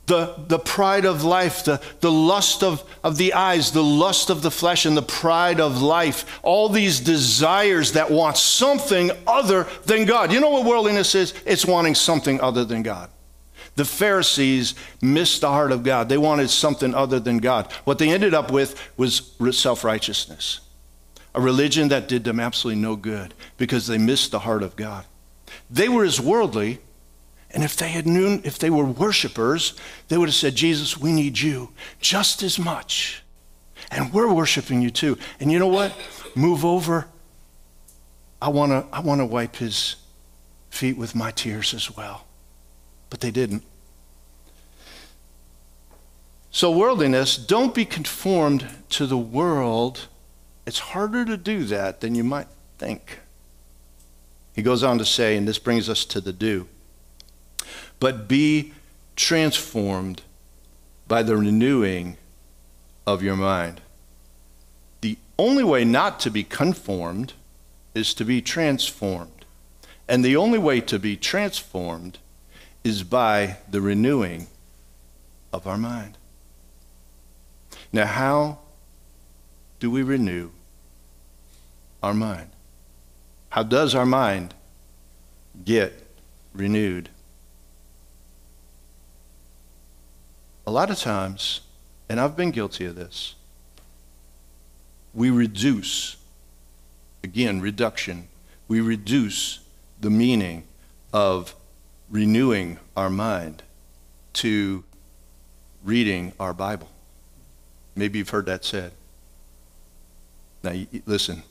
the, 0.08 0.34
the 0.48 0.58
pride 0.58 1.04
of 1.04 1.22
life, 1.22 1.64
the, 1.64 1.80
the 2.00 2.10
lust 2.10 2.62
of, 2.64 2.82
of 3.04 3.16
the 3.16 3.34
eyes, 3.34 3.70
the 3.70 3.84
lust 3.84 4.30
of 4.30 4.42
the 4.42 4.50
flesh, 4.50 4.84
and 4.84 4.96
the 4.96 5.02
pride 5.02 5.60
of 5.60 5.80
life. 5.80 6.40
All 6.42 6.68
these 6.68 6.98
desires 6.98 7.92
that 7.92 8.10
want 8.10 8.36
something 8.36 9.10
other 9.26 9.66
than 9.84 10.04
God. 10.06 10.32
You 10.32 10.40
know 10.40 10.50
what 10.50 10.64
worldliness 10.64 11.14
is? 11.14 11.34
It's 11.46 11.64
wanting 11.64 11.94
something 11.94 12.40
other 12.40 12.64
than 12.64 12.82
God. 12.82 13.10
The 13.76 13.84
Pharisees 13.84 14.74
missed 15.00 15.42
the 15.42 15.50
heart 15.50 15.70
of 15.70 15.84
God. 15.84 16.08
They 16.08 16.18
wanted 16.18 16.50
something 16.50 16.94
other 16.94 17.20
than 17.20 17.38
God. 17.38 17.70
What 17.84 17.98
they 17.98 18.10
ended 18.10 18.34
up 18.34 18.50
with 18.50 18.76
was 18.96 19.32
self 19.52 19.84
righteousness, 19.84 20.60
a 21.32 21.40
religion 21.40 21.86
that 21.88 22.08
did 22.08 22.24
them 22.24 22.40
absolutely 22.40 22.82
no 22.82 22.96
good 22.96 23.34
because 23.56 23.86
they 23.86 23.98
missed 23.98 24.32
the 24.32 24.40
heart 24.40 24.64
of 24.64 24.74
God. 24.74 25.04
They 25.70 25.88
were 25.88 26.04
as 26.04 26.20
worldly, 26.20 26.80
and 27.50 27.64
if 27.64 27.76
they 27.76 27.88
had 27.88 28.06
known, 28.06 28.42
if 28.44 28.58
they 28.58 28.70
were 28.70 28.84
worshipers, 28.84 29.74
they 30.08 30.18
would 30.18 30.28
have 30.28 30.34
said, 30.36 30.54
Jesus, 30.54 30.98
we 30.98 31.12
need 31.12 31.38
you 31.38 31.70
just 32.00 32.42
as 32.42 32.58
much. 32.58 33.22
And 33.90 34.12
we're 34.12 34.32
worshiping 34.32 34.82
you 34.82 34.90
too. 34.90 35.16
And 35.40 35.50
you 35.50 35.58
know 35.58 35.66
what? 35.66 35.94
Move 36.34 36.64
over. 36.64 37.06
I 38.40 38.50
want 38.50 38.72
to 38.72 38.86
I 38.94 39.00
want 39.00 39.20
to 39.20 39.26
wipe 39.26 39.56
his 39.56 39.96
feet 40.70 40.96
with 40.96 41.14
my 41.14 41.30
tears 41.30 41.74
as 41.74 41.96
well 41.96 42.28
but 43.10 43.20
they 43.20 43.30
didn't. 43.30 43.62
So, 46.50 46.70
worldliness, 46.70 47.36
don't 47.36 47.74
be 47.74 47.84
conformed 47.84 48.66
to 48.90 49.06
the 49.06 49.18
world. 49.18 50.08
It's 50.66 50.78
harder 50.78 51.24
to 51.24 51.36
do 51.36 51.64
that 51.64 52.00
than 52.00 52.14
you 52.14 52.24
might 52.24 52.48
think. 52.78 53.20
He 54.54 54.62
goes 54.62 54.82
on 54.82 54.98
to 54.98 55.04
say, 55.04 55.36
and 55.36 55.46
this 55.46 55.58
brings 55.58 55.88
us 55.88 56.04
to 56.06 56.20
the 56.20 56.32
do, 56.32 56.66
but 58.00 58.28
be 58.28 58.72
transformed 59.16 60.22
by 61.06 61.22
the 61.22 61.36
renewing 61.36 62.16
of 63.06 63.22
your 63.22 63.36
mind. 63.36 63.80
The 65.00 65.16
only 65.38 65.64
way 65.64 65.84
not 65.84 66.20
to 66.20 66.30
be 66.30 66.44
conformed 66.44 67.32
is 67.94 68.14
to 68.14 68.24
be 68.24 68.40
transformed. 68.42 69.44
And 70.08 70.24
the 70.24 70.36
only 70.36 70.58
way 70.58 70.80
to 70.82 70.98
be 70.98 71.16
transformed 71.16 72.18
is 72.84 73.02
by 73.02 73.56
the 73.70 73.80
renewing 73.80 74.46
of 75.52 75.66
our 75.66 75.78
mind. 75.78 76.16
Now, 77.92 78.06
how 78.06 78.58
do 79.80 79.90
we 79.90 80.02
renew 80.02 80.50
our 82.02 82.14
mind? 82.14 82.50
How 83.50 83.62
does 83.62 83.94
our 83.94 84.06
mind 84.06 84.54
get 85.64 86.06
renewed? 86.52 87.08
A 90.68 90.70
lot 90.70 90.90
of 90.90 90.98
times, 90.98 91.62
and 92.10 92.20
I've 92.20 92.36
been 92.36 92.50
guilty 92.50 92.84
of 92.84 92.94
this, 92.94 93.36
we 95.14 95.30
reduce, 95.30 96.18
again, 97.24 97.62
reduction, 97.62 98.28
we 98.68 98.82
reduce 98.82 99.60
the 99.98 100.10
meaning 100.10 100.64
of 101.10 101.56
renewing 102.10 102.78
our 102.94 103.08
mind 103.08 103.62
to 104.34 104.84
reading 105.82 106.34
our 106.38 106.52
Bible. 106.52 106.90
Maybe 107.96 108.18
you've 108.18 108.28
heard 108.28 108.44
that 108.44 108.62
said. 108.62 108.92
Now, 110.62 110.74
listen. 111.06 111.44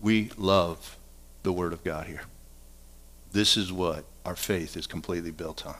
We 0.00 0.30
love 0.38 0.96
the 1.42 1.52
Word 1.52 1.74
of 1.74 1.84
God 1.84 2.06
here. 2.06 2.22
This 3.32 3.58
is 3.58 3.70
what 3.70 4.06
our 4.24 4.34
faith 4.34 4.78
is 4.78 4.86
completely 4.86 5.30
built 5.30 5.66
on. 5.66 5.76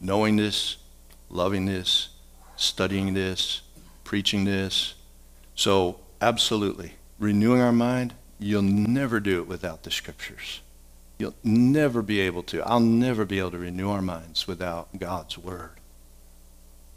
Knowing 0.00 0.36
this, 0.36 0.76
loving 1.28 1.66
this, 1.66 2.08
studying 2.56 3.14
this, 3.14 3.62
preaching 4.04 4.44
this. 4.44 4.94
So, 5.54 6.00
absolutely, 6.20 6.94
renewing 7.18 7.60
our 7.60 7.72
mind, 7.72 8.14
you'll 8.38 8.62
never 8.62 9.20
do 9.20 9.40
it 9.40 9.48
without 9.48 9.82
the 9.82 9.90
Scriptures. 9.90 10.60
You'll 11.18 11.34
never 11.42 12.00
be 12.00 12.20
able 12.20 12.44
to. 12.44 12.62
I'll 12.62 12.78
never 12.78 13.24
be 13.24 13.40
able 13.40 13.50
to 13.50 13.58
renew 13.58 13.90
our 13.90 14.02
minds 14.02 14.46
without 14.46 14.96
God's 14.98 15.36
Word. 15.36 15.72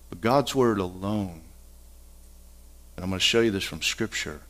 But 0.10 0.22
God's 0.22 0.54
Word 0.54 0.78
alone, 0.78 1.42
and 2.96 3.04
I'm 3.04 3.10
going 3.10 3.20
to 3.20 3.26
show 3.26 3.42
you 3.42 3.50
this 3.50 3.64
from 3.64 3.82
Scripture, 3.82 4.42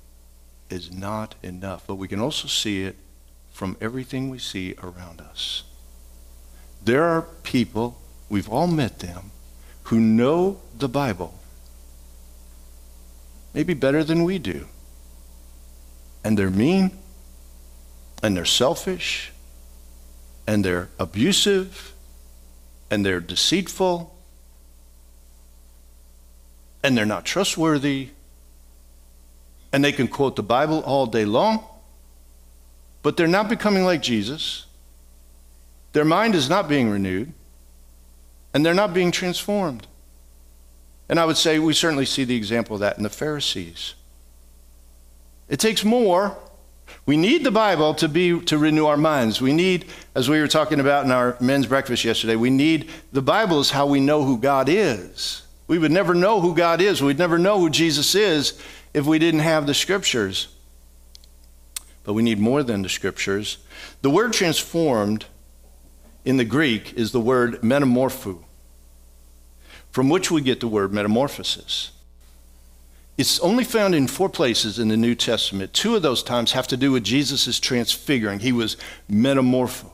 is 0.70 0.92
not 0.92 1.36
enough. 1.42 1.86
But 1.88 1.96
we 1.96 2.10
can 2.10 2.20
also 2.20 2.48
see 2.48 2.84
it 2.84 2.98
from 3.52 3.78
everything 3.80 4.30
we 4.30 4.40
see 4.40 4.76
around 4.82 5.22
us. 5.22 5.64
There 6.84 7.04
are 7.04 7.22
people, 7.22 8.01
we've 8.32 8.50
all 8.50 8.68
met 8.68 9.00
them, 9.00 9.30
who 9.84 10.00
know 10.00 10.60
the 10.80 10.90
Bible 10.90 11.36
maybe 13.54 13.74
better 13.74 14.04
than 14.04 14.24
we 14.24 14.40
do. 14.40 14.68
And 16.24 16.38
they're 16.38 16.50
mean, 16.50 16.92
and 18.22 18.38
they're 18.38 18.46
selfish, 18.46 19.32
and 20.48 20.64
they're 20.64 20.90
abusive, 21.00 21.94
and 22.90 23.06
they're 23.06 23.20
deceitful, 23.20 24.16
and 26.84 26.98
they're 26.98 27.06
not 27.06 27.26
trustworthy, 27.26 28.10
and 29.74 29.84
they 29.84 29.92
can 29.92 30.08
quote 30.08 30.36
the 30.36 30.44
Bible 30.44 30.82
all 30.82 31.06
day 31.06 31.26
long, 31.26 31.64
but 33.04 33.18
they're 33.18 33.28
not 33.28 33.50
becoming 33.50 33.84
like 33.84 34.02
Jesus. 34.02 34.66
Their 35.94 36.06
mind 36.06 36.36
is 36.36 36.50
not 36.50 36.70
being 36.70 36.90
renewed, 36.90 37.34
and 38.54 38.66
they're 38.66 38.74
not 38.74 38.94
being 38.94 39.12
transformed. 39.12 39.88
And 41.10 41.20
I 41.20 41.26
would 41.26 41.38
say 41.38 41.60
we 41.60 41.74
certainly 41.74 42.06
see 42.06 42.24
the 42.24 42.36
example 42.36 42.76
of 42.76 42.80
that 42.80 42.98
in 42.98 43.04
the 43.04 43.10
Pharisees. 43.10 43.96
It 45.50 45.60
takes 45.60 45.84
more. 45.84 46.38
We 47.06 47.18
need 47.18 47.44
the 47.44 47.52
Bible 47.52 47.94
to 47.96 48.08
be 48.08 48.40
to 48.42 48.58
renew 48.58 48.86
our 48.86 48.98
minds. 48.98 49.42
We 49.42 49.54
need, 49.54 49.86
as 50.16 50.30
we 50.30 50.40
were 50.40 50.48
talking 50.48 50.80
about 50.80 51.04
in 51.06 51.12
our 51.12 51.36
men's 51.42 51.68
breakfast 51.68 52.06
yesterday, 52.06 52.36
we 52.36 52.50
need 52.50 52.90
the 53.12 53.22
Bible 53.22 53.60
is 53.60 53.72
how 53.72 53.88
we 53.88 54.00
know 54.00 54.24
who 54.24 54.38
God 54.38 54.70
is. 54.70 55.42
We 55.68 55.78
would 55.78 55.92
never 55.92 56.14
know 56.14 56.42
who 56.42 56.56
God 56.56 56.82
is. 56.82 57.02
We'd 57.02 57.18
never 57.18 57.38
know 57.38 57.60
who 57.60 57.70
Jesus 57.70 58.16
is 58.16 58.62
if 58.94 59.06
we 59.06 59.20
didn't 59.20 59.40
have 59.42 59.68
the 59.68 59.74
scriptures. 59.74 60.48
But 62.04 62.14
we 62.14 62.24
need 62.24 62.40
more 62.40 62.64
than 62.64 62.82
the 62.82 62.90
scriptures. 62.90 63.58
The 64.02 64.10
word 64.10 64.34
transformed 64.34 65.26
in 66.26 66.38
the 66.38 66.46
Greek 66.46 66.94
is 66.94 67.12
the 67.12 67.20
word 67.20 67.62
metamorpho 67.62 68.44
from 69.92 70.10
which 70.10 70.32
we 70.32 70.42
get 70.42 70.60
the 70.60 70.68
word 70.68 70.94
metamorphosis. 70.94 71.92
It's 73.18 73.40
only 73.42 73.64
found 73.64 73.94
in 73.94 74.08
four 74.08 74.30
places 74.30 74.80
in 74.80 74.88
the 74.88 74.98
New 74.98 75.16
Testament. 75.16 75.74
Two 75.74 75.96
of 75.96 76.02
those 76.02 76.24
times 76.24 76.54
have 76.54 76.68
to 76.70 76.78
do 76.78 76.92
with 76.92 77.04
Jesus' 77.04 77.60
transfiguring. 77.60 78.40
He 78.40 78.52
was 78.52 78.78
metamorpho. 79.10 79.92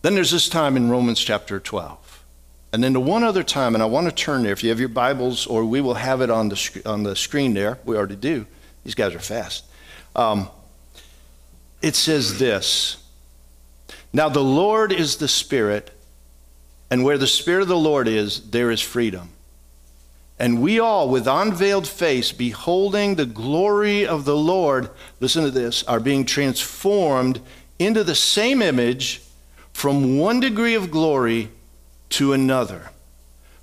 Then 0.00 0.14
there's 0.14 0.32
this 0.32 0.48
time 0.48 0.76
in 0.76 0.90
Romans 0.90 1.20
chapter 1.20 1.60
12. 1.60 2.24
And 2.72 2.82
then 2.82 2.94
the 2.94 3.00
one 3.00 3.22
other 3.22 3.42
time, 3.42 3.74
and 3.74 3.82
I 3.82 3.86
want 3.86 4.08
to 4.08 4.14
turn 4.14 4.42
there, 4.42 4.52
if 4.52 4.64
you 4.64 4.70
have 4.70 4.80
your 4.80 4.88
Bibles, 4.88 5.46
or 5.46 5.64
we 5.64 5.82
will 5.82 5.94
have 5.94 6.22
it 6.22 6.30
on 6.30 6.48
the, 6.48 6.82
on 6.86 7.02
the 7.02 7.14
screen 7.14 7.52
there. 7.52 7.78
We 7.84 7.96
already 7.96 8.16
do. 8.16 8.46
These 8.82 8.94
guys 8.94 9.14
are 9.14 9.20
fast. 9.20 9.64
Um, 10.16 10.48
it 11.82 11.94
says 11.94 12.38
this 12.38 13.01
Now 14.12 14.28
the 14.28 14.44
Lord 14.44 14.92
is 14.92 15.16
the 15.16 15.28
Spirit 15.28 15.90
and 16.90 17.04
where 17.04 17.16
the 17.16 17.26
Spirit 17.26 17.62
of 17.62 17.68
the 17.68 17.76
Lord 17.76 18.06
is, 18.06 18.50
there 18.50 18.70
is 18.70 18.82
freedom. 18.82 19.30
And 20.38 20.60
we 20.60 20.78
all, 20.78 21.08
with 21.08 21.26
unveiled 21.26 21.86
face, 21.86 22.32
beholding 22.32 23.14
the 23.14 23.24
glory 23.24 24.06
of 24.06 24.24
the 24.24 24.36
Lord, 24.36 24.90
listen 25.20 25.44
to 25.44 25.50
this, 25.50 25.84
are 25.84 26.00
being 26.00 26.26
transformed 26.26 27.40
into 27.78 28.04
the 28.04 28.14
same 28.14 28.60
image 28.60 29.22
from 29.72 30.18
one 30.18 30.40
degree 30.40 30.74
of 30.74 30.90
glory 30.90 31.50
to 32.10 32.32
another. 32.32 32.90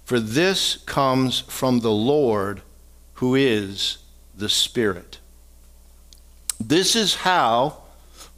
For 0.05 0.19
this 0.19 0.77
comes 0.85 1.41
from 1.41 1.81
the 1.81 1.91
Lord 1.91 2.61
who 3.15 3.35
is 3.35 3.99
the 4.35 4.49
Spirit. 4.49 5.19
This 6.59 6.95
is 6.95 7.15
how 7.15 7.83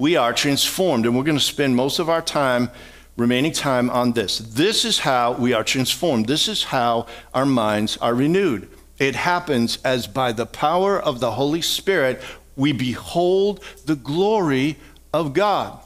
we 0.02 0.16
are 0.16 0.34
transformed. 0.34 1.06
And 1.06 1.16
we're 1.16 1.24
going 1.24 1.38
to 1.38 1.44
spend 1.44 1.76
most 1.76 2.00
of 2.00 2.10
our 2.10 2.24
time 2.24 2.72
remaining 3.18 3.52
time 3.52 3.88
on 3.92 4.14
this. 4.14 4.40
This 4.40 4.84
is 4.84 4.98
how 4.98 5.34
we 5.34 5.54
are 5.54 5.64
transformed. 5.64 6.26
This 6.26 6.48
is 6.48 6.64
how 6.64 7.06
our 7.36 7.46
minds 7.46 7.98
are 7.98 8.16
renewed. 8.16 8.68
It 8.98 9.16
happens 9.16 9.78
as 9.84 10.08
by 10.08 10.32
the 10.32 10.48
power 10.48 11.00
of 11.00 11.20
the 11.20 11.34
Holy 11.34 11.62
Spirit, 11.62 12.20
we 12.56 12.72
behold 12.72 13.64
the 13.86 13.96
glory 13.96 14.78
of 15.14 15.34
God. 15.34 15.80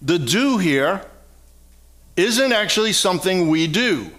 The 0.00 0.18
do 0.18 0.56
here 0.56 1.04
isn't 2.16 2.52
actually 2.52 2.94
something 2.94 3.50
we 3.50 3.66
do 3.66 4.10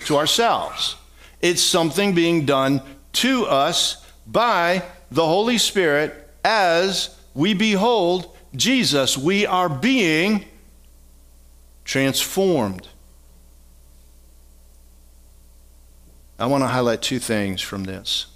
to 0.00 0.18
ourselves, 0.18 0.96
it's 1.40 1.62
something 1.62 2.14
being 2.14 2.44
done 2.44 2.82
to 3.14 3.46
us 3.46 4.04
by 4.26 4.82
the 5.10 5.24
Holy 5.24 5.56
Spirit 5.56 6.28
as 6.44 7.16
we 7.34 7.54
behold 7.54 8.36
Jesus. 8.54 9.16
We 9.16 9.46
are 9.46 9.68
being 9.68 10.44
transformed. 11.84 12.88
I 16.38 16.46
want 16.46 16.62
to 16.62 16.68
highlight 16.68 17.02
two 17.02 17.18
things 17.18 17.60
from 17.60 17.84
this. 17.84 18.26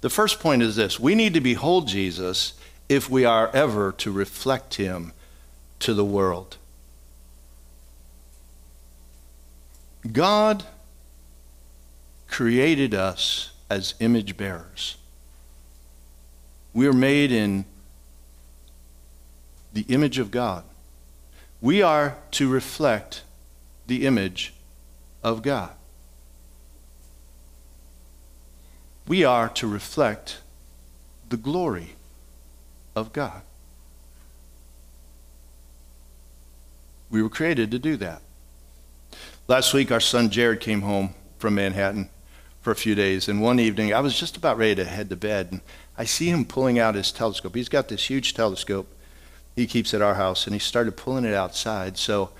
The 0.00 0.10
first 0.10 0.40
point 0.40 0.62
is 0.62 0.76
this 0.76 0.98
we 0.98 1.14
need 1.14 1.34
to 1.34 1.40
behold 1.40 1.88
Jesus 1.88 2.54
if 2.88 3.10
we 3.10 3.24
are 3.24 3.50
ever 3.54 3.92
to 3.92 4.10
reflect 4.10 4.74
him 4.74 5.12
to 5.80 5.94
the 5.94 6.04
world. 6.04 6.56
God 10.10 10.64
created 12.26 12.94
us 12.94 13.50
as 13.68 13.94
image 14.00 14.36
bearers. 14.36 14.96
We 16.72 16.86
are 16.86 16.92
made 16.92 17.32
in 17.32 17.64
the 19.72 19.82
image 19.88 20.18
of 20.18 20.30
God. 20.30 20.64
We 21.60 21.82
are 21.82 22.16
to 22.32 22.48
reflect 22.48 23.22
the 23.86 24.06
image 24.06 24.54
of 25.22 25.42
God. 25.42 25.70
We 29.06 29.24
are 29.24 29.48
to 29.50 29.66
reflect 29.66 30.38
the 31.28 31.36
glory 31.36 31.96
of 32.94 33.12
God. 33.12 33.42
We 37.10 37.22
were 37.22 37.28
created 37.28 37.72
to 37.72 37.78
do 37.78 37.96
that. 37.96 38.22
Last 39.48 39.74
week, 39.74 39.90
our 39.90 40.00
son 40.00 40.30
Jared 40.30 40.60
came 40.60 40.82
home 40.82 41.14
from 41.38 41.56
Manhattan 41.56 42.08
for 42.62 42.70
a 42.70 42.76
few 42.76 42.94
days, 42.94 43.28
and 43.28 43.40
one 43.40 43.58
evening, 43.58 43.92
I 43.92 44.00
was 44.00 44.18
just 44.18 44.36
about 44.36 44.58
ready 44.58 44.76
to 44.76 44.84
head 44.84 45.08
to 45.10 45.16
bed, 45.16 45.48
and 45.50 45.60
I 46.00 46.04
see 46.04 46.30
him 46.30 46.46
pulling 46.46 46.78
out 46.78 46.94
his 46.94 47.12
telescope. 47.12 47.54
He's 47.54 47.68
got 47.68 47.88
this 47.88 48.08
huge 48.08 48.32
telescope 48.32 48.88
he 49.54 49.66
keeps 49.66 49.92
at 49.92 50.00
our 50.00 50.14
house, 50.14 50.46
and 50.46 50.54
he 50.54 50.58
started 50.58 50.96
pulling 50.96 51.26
it 51.26 51.34
outside. 51.34 51.98
So 51.98 52.30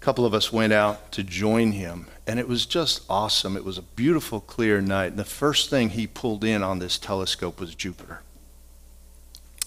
a 0.00 0.04
couple 0.04 0.24
of 0.24 0.32
us 0.32 0.52
went 0.52 0.72
out 0.72 1.10
to 1.10 1.24
join 1.24 1.72
him, 1.72 2.06
and 2.24 2.38
it 2.38 2.46
was 2.46 2.66
just 2.66 3.02
awesome. 3.10 3.56
It 3.56 3.64
was 3.64 3.78
a 3.78 3.82
beautiful, 3.82 4.38
clear 4.40 4.80
night. 4.80 5.06
And 5.06 5.16
the 5.16 5.24
first 5.24 5.70
thing 5.70 5.90
he 5.90 6.06
pulled 6.06 6.44
in 6.44 6.62
on 6.62 6.78
this 6.78 6.98
telescope 6.98 7.58
was 7.58 7.74
Jupiter. 7.74 8.20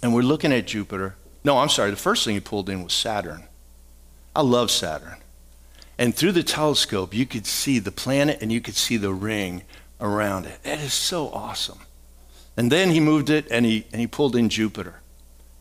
And 0.02 0.14
we're 0.14 0.22
looking 0.22 0.54
at 0.54 0.68
Jupiter. 0.68 1.16
No, 1.44 1.58
I'm 1.58 1.68
sorry, 1.68 1.90
the 1.90 1.98
first 1.98 2.24
thing 2.24 2.36
he 2.36 2.40
pulled 2.40 2.70
in 2.70 2.82
was 2.82 2.94
Saturn. 2.94 3.44
I 4.34 4.42
love 4.42 4.72
Saturn. 4.72 5.18
And 5.98 6.16
through 6.16 6.32
the 6.32 6.44
telescope, 6.44 7.14
you 7.14 7.26
could 7.26 7.46
see 7.46 7.78
the 7.78 7.92
planet 7.92 8.42
and 8.42 8.54
you 8.54 8.62
could 8.62 8.78
see 8.78 8.96
the 8.96 9.14
ring 9.14 9.64
around 10.00 10.46
it. 10.46 10.64
That 10.64 10.80
is 10.80 10.94
so 10.94 11.28
awesome. 11.34 11.80
And 12.58 12.72
then 12.72 12.92
he 12.92 13.00
moved 13.00 13.30
it 13.30 13.48
and 13.52 13.66
he, 13.66 13.86
and 13.92 14.00
he 14.00 14.08
pulled 14.08 14.36
in 14.36 14.50
Jupiter. 14.50 15.02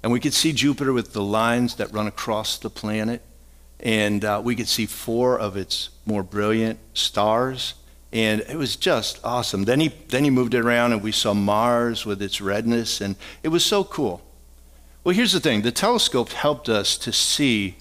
And 0.03 0.13
we 0.13 0.21
could 0.21 0.35
see 0.35 0.53
Jupiter 0.53 0.93
with 0.93 1.13
the 1.13 1.23
lines 1.23 1.77
that 1.77 1.93
run 1.93 2.07
across 2.07 2.59
the 2.59 2.71
planet. 2.71 3.23
And 3.81 4.25
uh, 4.25 4.41
we 4.45 4.55
could 4.55 4.69
see 4.69 4.87
four 4.87 5.39
of 5.39 5.57
its 5.57 5.91
more 6.07 6.23
brilliant 6.23 6.79
stars. 6.93 7.75
And 8.13 8.43
it 8.43 8.57
was 8.57 8.77
just 8.77 9.19
awesome. 9.25 9.65
Then 9.65 9.81
he, 9.81 9.89
then 10.09 10.25
he 10.25 10.31
moved 10.31 10.55
it 10.55 10.61
around 10.61 10.93
and 10.93 11.03
we 11.03 11.11
saw 11.11 11.35
Mars 11.35 12.07
with 12.07 12.23
its 12.23 12.41
redness. 12.41 13.01
And 13.01 13.17
it 13.43 13.49
was 13.49 13.65
so 13.65 13.83
cool. 13.83 14.23
Well, 15.03 15.15
here's 15.15 15.33
the 15.33 15.41
thing 15.41 15.63
the 15.63 15.73
telescope 15.73 16.31
helped 16.31 16.69
us 16.69 16.97
to 16.99 17.13
see 17.13 17.77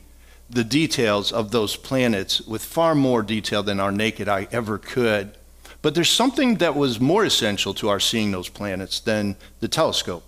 the 0.50 0.64
details 0.64 1.32
of 1.32 1.52
those 1.52 1.76
planets 1.76 2.42
with 2.42 2.64
far 2.64 2.96
more 2.96 3.22
detail 3.22 3.64
than 3.64 3.80
our 3.80 3.92
naked 3.92 4.28
eye 4.28 4.48
ever 4.52 4.78
could. 4.78 5.38
But 5.84 5.94
there's 5.94 6.10
something 6.10 6.56
that 6.56 6.76
was 6.76 7.00
more 7.00 7.24
essential 7.24 7.76
to 7.76 7.90
our 7.90 8.00
seeing 8.00 8.32
those 8.32 8.50
planets 8.50 9.00
than 9.00 9.36
the 9.60 9.68
telescope 9.68 10.24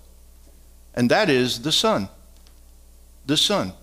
and 0.95 1.11
that 1.11 1.29
is 1.29 1.61
the 1.61 1.71
sun. 1.71 2.07
The 3.25 3.37
sun. 3.37 3.73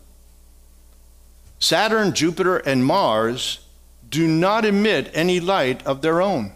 Saturn, 1.59 2.15
Jupiter, 2.15 2.57
and 2.57 2.85
Mars 2.85 3.61
do 4.09 4.27
not 4.27 4.65
emit 4.65 5.11
any 5.15 5.39
light 5.39 5.87
of 5.87 6.03
their 6.03 6.21
own. 6.21 6.53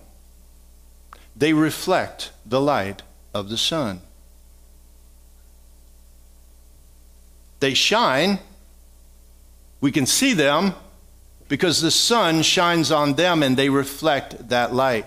They 1.37 1.52
reflect 1.52 2.33
the 2.44 2.61
light 2.61 3.02
of 3.35 3.50
the 3.50 3.59
sun. 3.59 4.00
They 7.61 7.74
shine. 7.74 8.38
We 9.81 9.92
can 9.92 10.07
see 10.07 10.33
them 10.33 10.74
because 11.48 11.80
the 11.80 11.90
sun 11.90 12.42
shines 12.42 12.90
on 12.90 13.14
them 13.14 13.42
and 13.42 13.56
they 13.56 13.68
reflect 13.68 14.48
that 14.48 14.74
light. 14.74 15.06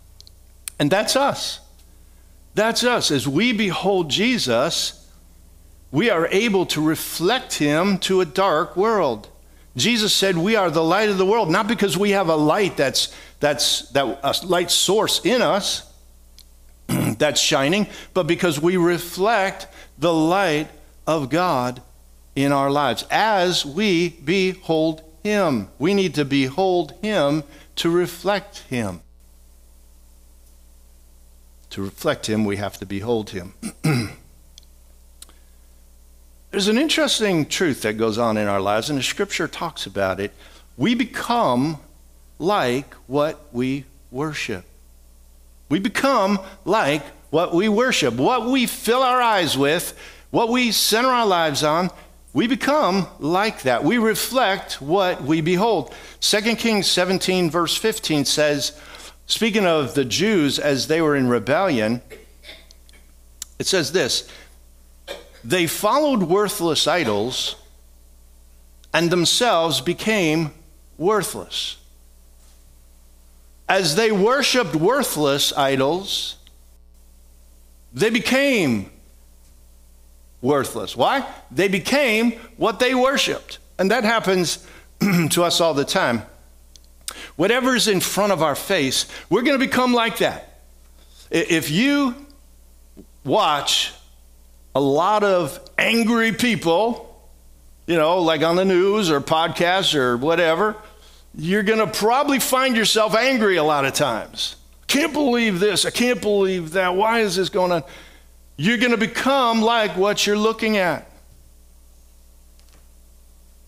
and 0.78 0.90
that's 0.90 1.16
us. 1.16 1.60
That's 2.54 2.84
us. 2.84 3.10
As 3.10 3.26
we 3.26 3.52
behold 3.52 4.10
Jesus, 4.10 5.08
we 5.90 6.10
are 6.10 6.26
able 6.28 6.66
to 6.66 6.80
reflect 6.80 7.54
him 7.54 7.98
to 7.98 8.20
a 8.20 8.24
dark 8.24 8.76
world. 8.76 9.28
Jesus 9.76 10.12
said 10.12 10.36
we 10.36 10.56
are 10.56 10.70
the 10.70 10.82
light 10.82 11.08
of 11.08 11.18
the 11.18 11.26
world, 11.26 11.50
not 11.50 11.68
because 11.68 11.96
we 11.96 12.10
have 12.10 12.28
a 12.28 12.36
light 12.36 12.76
that's, 12.76 13.14
that's 13.40 13.88
that, 13.90 14.20
a 14.22 14.46
light 14.46 14.70
source 14.70 15.24
in 15.24 15.40
us 15.40 15.90
that's 16.86 17.40
shining, 17.40 17.86
but 18.12 18.24
because 18.24 18.60
we 18.60 18.76
reflect 18.76 19.66
the 19.98 20.12
light 20.12 20.68
of 21.06 21.30
God 21.30 21.80
in 22.34 22.52
our 22.52 22.70
lives 22.70 23.04
as 23.10 23.64
we 23.64 24.10
behold 24.10 25.02
him. 25.28 25.68
We 25.78 25.94
need 25.94 26.14
to 26.14 26.24
behold 26.24 26.94
him 27.02 27.44
to 27.76 27.90
reflect 27.90 28.58
him. 28.70 29.02
To 31.70 31.82
reflect 31.82 32.28
him, 32.28 32.44
we 32.44 32.56
have 32.56 32.78
to 32.78 32.86
behold 32.86 33.30
him. 33.30 33.54
There's 36.50 36.68
an 36.68 36.78
interesting 36.78 37.44
truth 37.46 37.82
that 37.82 37.98
goes 37.98 38.16
on 38.16 38.38
in 38.38 38.48
our 38.48 38.60
lives, 38.60 38.88
and 38.88 38.98
the 38.98 39.02
scripture 39.02 39.46
talks 39.46 39.84
about 39.84 40.18
it. 40.18 40.32
We 40.78 40.94
become 40.94 41.78
like 42.38 42.94
what 43.06 43.46
we 43.52 43.84
worship. 44.10 44.64
We 45.68 45.78
become 45.78 46.38
like 46.64 47.02
what 47.30 47.54
we 47.54 47.68
worship. 47.68 48.14
What 48.14 48.46
we 48.46 48.66
fill 48.66 49.02
our 49.02 49.20
eyes 49.20 49.58
with, 49.58 49.98
what 50.30 50.48
we 50.48 50.72
center 50.72 51.08
our 51.08 51.26
lives 51.26 51.62
on, 51.62 51.90
we 52.32 52.46
become 52.46 53.06
like 53.18 53.62
that. 53.62 53.84
We 53.84 53.98
reflect 53.98 54.80
what 54.82 55.22
we 55.22 55.40
behold. 55.40 55.94
2 56.20 56.56
Kings 56.56 56.86
17, 56.86 57.50
verse 57.50 57.76
15 57.76 58.24
says, 58.24 58.78
speaking 59.26 59.66
of 59.66 59.94
the 59.94 60.04
Jews 60.04 60.58
as 60.58 60.88
they 60.88 61.00
were 61.00 61.16
in 61.16 61.28
rebellion, 61.28 62.02
it 63.58 63.66
says 63.66 63.92
this 63.92 64.28
they 65.44 65.66
followed 65.66 66.24
worthless 66.24 66.86
idols 66.86 67.56
and 68.92 69.10
themselves 69.10 69.80
became 69.80 70.52
worthless. 70.96 71.76
As 73.68 73.96
they 73.96 74.10
worshiped 74.10 74.74
worthless 74.74 75.52
idols, 75.56 76.36
they 77.92 78.10
became 78.10 78.90
worthless. 80.40 80.96
Why? 80.96 81.26
They 81.50 81.68
became 81.68 82.32
what 82.56 82.78
they 82.78 82.94
worshiped. 82.94 83.58
And 83.78 83.90
that 83.90 84.04
happens 84.04 84.66
to 85.00 85.42
us 85.42 85.60
all 85.60 85.74
the 85.74 85.84
time. 85.84 86.22
Whatever's 87.36 87.88
in 87.88 88.00
front 88.00 88.32
of 88.32 88.42
our 88.42 88.54
face, 88.54 89.06
we're 89.30 89.42
going 89.42 89.58
to 89.58 89.64
become 89.64 89.92
like 89.92 90.18
that. 90.18 90.60
If 91.30 91.70
you 91.70 92.14
watch 93.24 93.92
a 94.74 94.80
lot 94.80 95.24
of 95.24 95.60
angry 95.76 96.32
people, 96.32 97.04
you 97.86 97.96
know, 97.96 98.20
like 98.22 98.42
on 98.42 98.56
the 98.56 98.64
news 98.64 99.10
or 99.10 99.20
podcasts 99.20 99.94
or 99.94 100.16
whatever, 100.16 100.76
you're 101.34 101.62
going 101.62 101.78
to 101.78 101.86
probably 101.86 102.38
find 102.38 102.76
yourself 102.76 103.14
angry 103.14 103.56
a 103.56 103.64
lot 103.64 103.84
of 103.84 103.94
times. 103.94 104.56
Can't 104.86 105.12
believe 105.12 105.60
this. 105.60 105.84
I 105.84 105.90
can't 105.90 106.20
believe 106.20 106.72
that. 106.72 106.94
Why 106.94 107.20
is 107.20 107.36
this 107.36 107.50
going 107.50 107.72
on? 107.72 107.84
You're 108.60 108.76
going 108.76 108.90
to 108.90 108.98
become 108.98 109.62
like 109.62 109.96
what 109.96 110.26
you're 110.26 110.36
looking 110.36 110.76
at. 110.76 111.08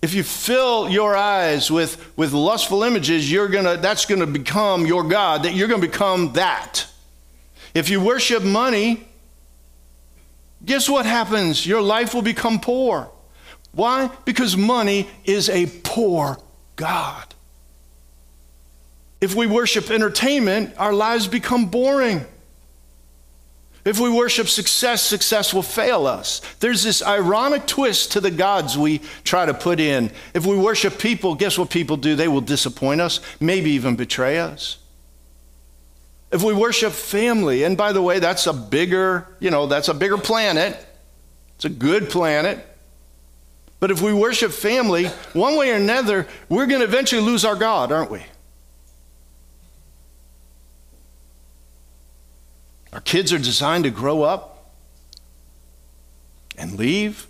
If 0.03 0.14
you 0.14 0.24
fill 0.24 0.88
your 0.88 1.14
eyes 1.14 1.70
with, 1.70 2.12
with 2.16 2.33
lustful 2.33 2.83
images, 2.83 3.31
you're 3.31 3.48
gonna, 3.48 3.76
that's 3.76 4.05
going 4.05 4.20
to 4.20 4.26
become 4.26 4.87
your 4.87 5.05
God, 5.05 5.44
that 5.44 5.55
you're 5.55 5.68
going 5.68 5.81
to 5.81 5.87
become 5.87 6.33
that. 6.33 6.87
If 7.72 7.88
you 7.88 8.00
worship 8.00 8.42
money, 8.42 9.07
guess 10.64 10.88
what 10.88 11.07
happens? 11.07 11.64
Your 11.64 11.83
life 11.83 12.12
will 12.12 12.22
become 12.22 12.59
poor. 12.59 13.11
Why? 13.72 14.11
Because 14.24 14.57
money 14.57 15.09
is 15.24 15.48
a 15.48 15.66
poor 15.85 16.37
God. 16.74 17.33
If 19.20 19.37
we 19.37 19.46
worship 19.46 19.90
entertainment, 19.90 20.74
our 20.79 20.92
lives 20.92 21.29
become 21.29 21.66
boring. 21.66 22.24
If 23.85 23.99
we 23.99 24.11
worship 24.11 24.49
success, 24.49 25.03
success 25.03 25.55
will 25.55 25.62
fail 25.62 26.07
us. 26.07 26.43
There's 26.61 26.83
this 26.83 27.03
ironic 27.03 27.66
twist 27.66 28.12
to 28.12 28.21
the 28.21 28.31
gods 28.31 28.77
we 28.77 29.01
try 29.25 29.47
to 29.47 29.55
put 29.55 29.81
in. 29.81 30.11
If 30.35 30.45
we 30.45 30.57
worship 30.57 30.99
people, 30.99 31.35
guess 31.35 31.57
what 31.57 31.71
people 31.71 31.97
do? 31.97 32.14
They 32.14 32.29
will 32.29 32.43
disappoint 32.43 33.01
us, 33.01 33.21
maybe 33.40 33.71
even 33.71 33.97
betray 33.97 34.38
us. 34.38 34.79
If 36.31 36.43
we 36.43 36.53
worship 36.53 36.93
family, 36.93 37.64
and 37.64 37.77
by 37.77 37.93
the 37.93 38.03
way, 38.03 38.19
that's 38.19 38.47
a 38.47 38.53
bigger, 38.53 39.27
you 39.40 39.51
know, 39.51 39.66
that's 39.66 39.88
a 39.88 39.95
bigger 39.95 40.19
planet. 40.19 40.87
It's 41.57 41.64
a 41.64 41.71
good 41.71 42.11
planet. 42.11 42.64
But 43.81 43.90
if 43.90 44.03
we 44.03 44.12
worship 44.12 44.53
family, 44.53 45.07
one 45.33 45.57
way 45.57 45.71
or 45.73 45.77
another, 45.77 46.29
we're 46.51 46.66
going 46.66 46.81
to 46.81 46.87
eventually 46.87 47.23
lose 47.23 47.47
our 47.47 47.57
God, 47.57 47.90
aren't 47.90 48.11
we? 48.11 48.23
Our 52.92 53.00
kids 53.00 53.33
are 53.33 53.38
designed 53.38 53.85
to 53.85 53.90
grow 53.90 54.22
up 54.22 54.72
and 56.57 56.79
leave. 56.79 57.26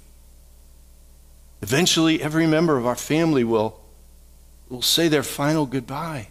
Eventually, 1.62 2.22
every 2.22 2.46
member 2.46 2.78
of 2.78 2.86
our 2.86 2.96
family 2.96 3.44
will, 3.44 3.78
will 4.68 4.82
say 4.82 5.08
their 5.08 5.22
final 5.22 5.66
goodbye. 5.66 6.28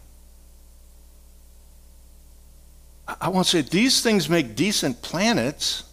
I 3.21 3.29
want 3.29 3.47
to 3.47 3.51
say 3.51 3.61
these 3.61 4.01
things 4.01 4.29
make 4.29 4.55
decent 4.55 5.01
planets, 5.01 5.83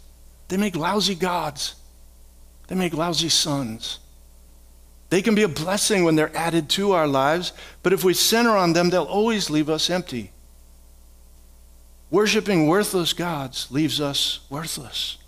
they 0.49 0.57
make 0.57 0.77
lousy 0.77 1.14
gods, 1.14 1.77
they 2.68 2.75
make 2.75 2.94
lousy 2.94 3.29
suns. 3.29 3.99
They 5.09 5.22
can 5.22 5.35
be 5.35 5.44
a 5.44 5.49
blessing 5.49 6.05
when 6.05 6.16
they're 6.16 6.37
added 6.37 6.68
to 6.70 6.92
our 6.92 7.07
lives, 7.07 7.53
but 7.83 7.92
if 7.92 8.03
we 8.03 8.12
center 8.12 8.57
on 8.57 8.72
them, 8.72 8.90
they'll 8.90 9.05
always 9.05 9.51
leave 9.51 9.70
us 9.70 9.88
empty. 9.88 10.33
Worshipping 12.11 12.69
worthless 12.69 13.12
gods 13.12 13.69
leaves 13.71 14.01
us 14.01 14.40
worthless. 14.49 15.19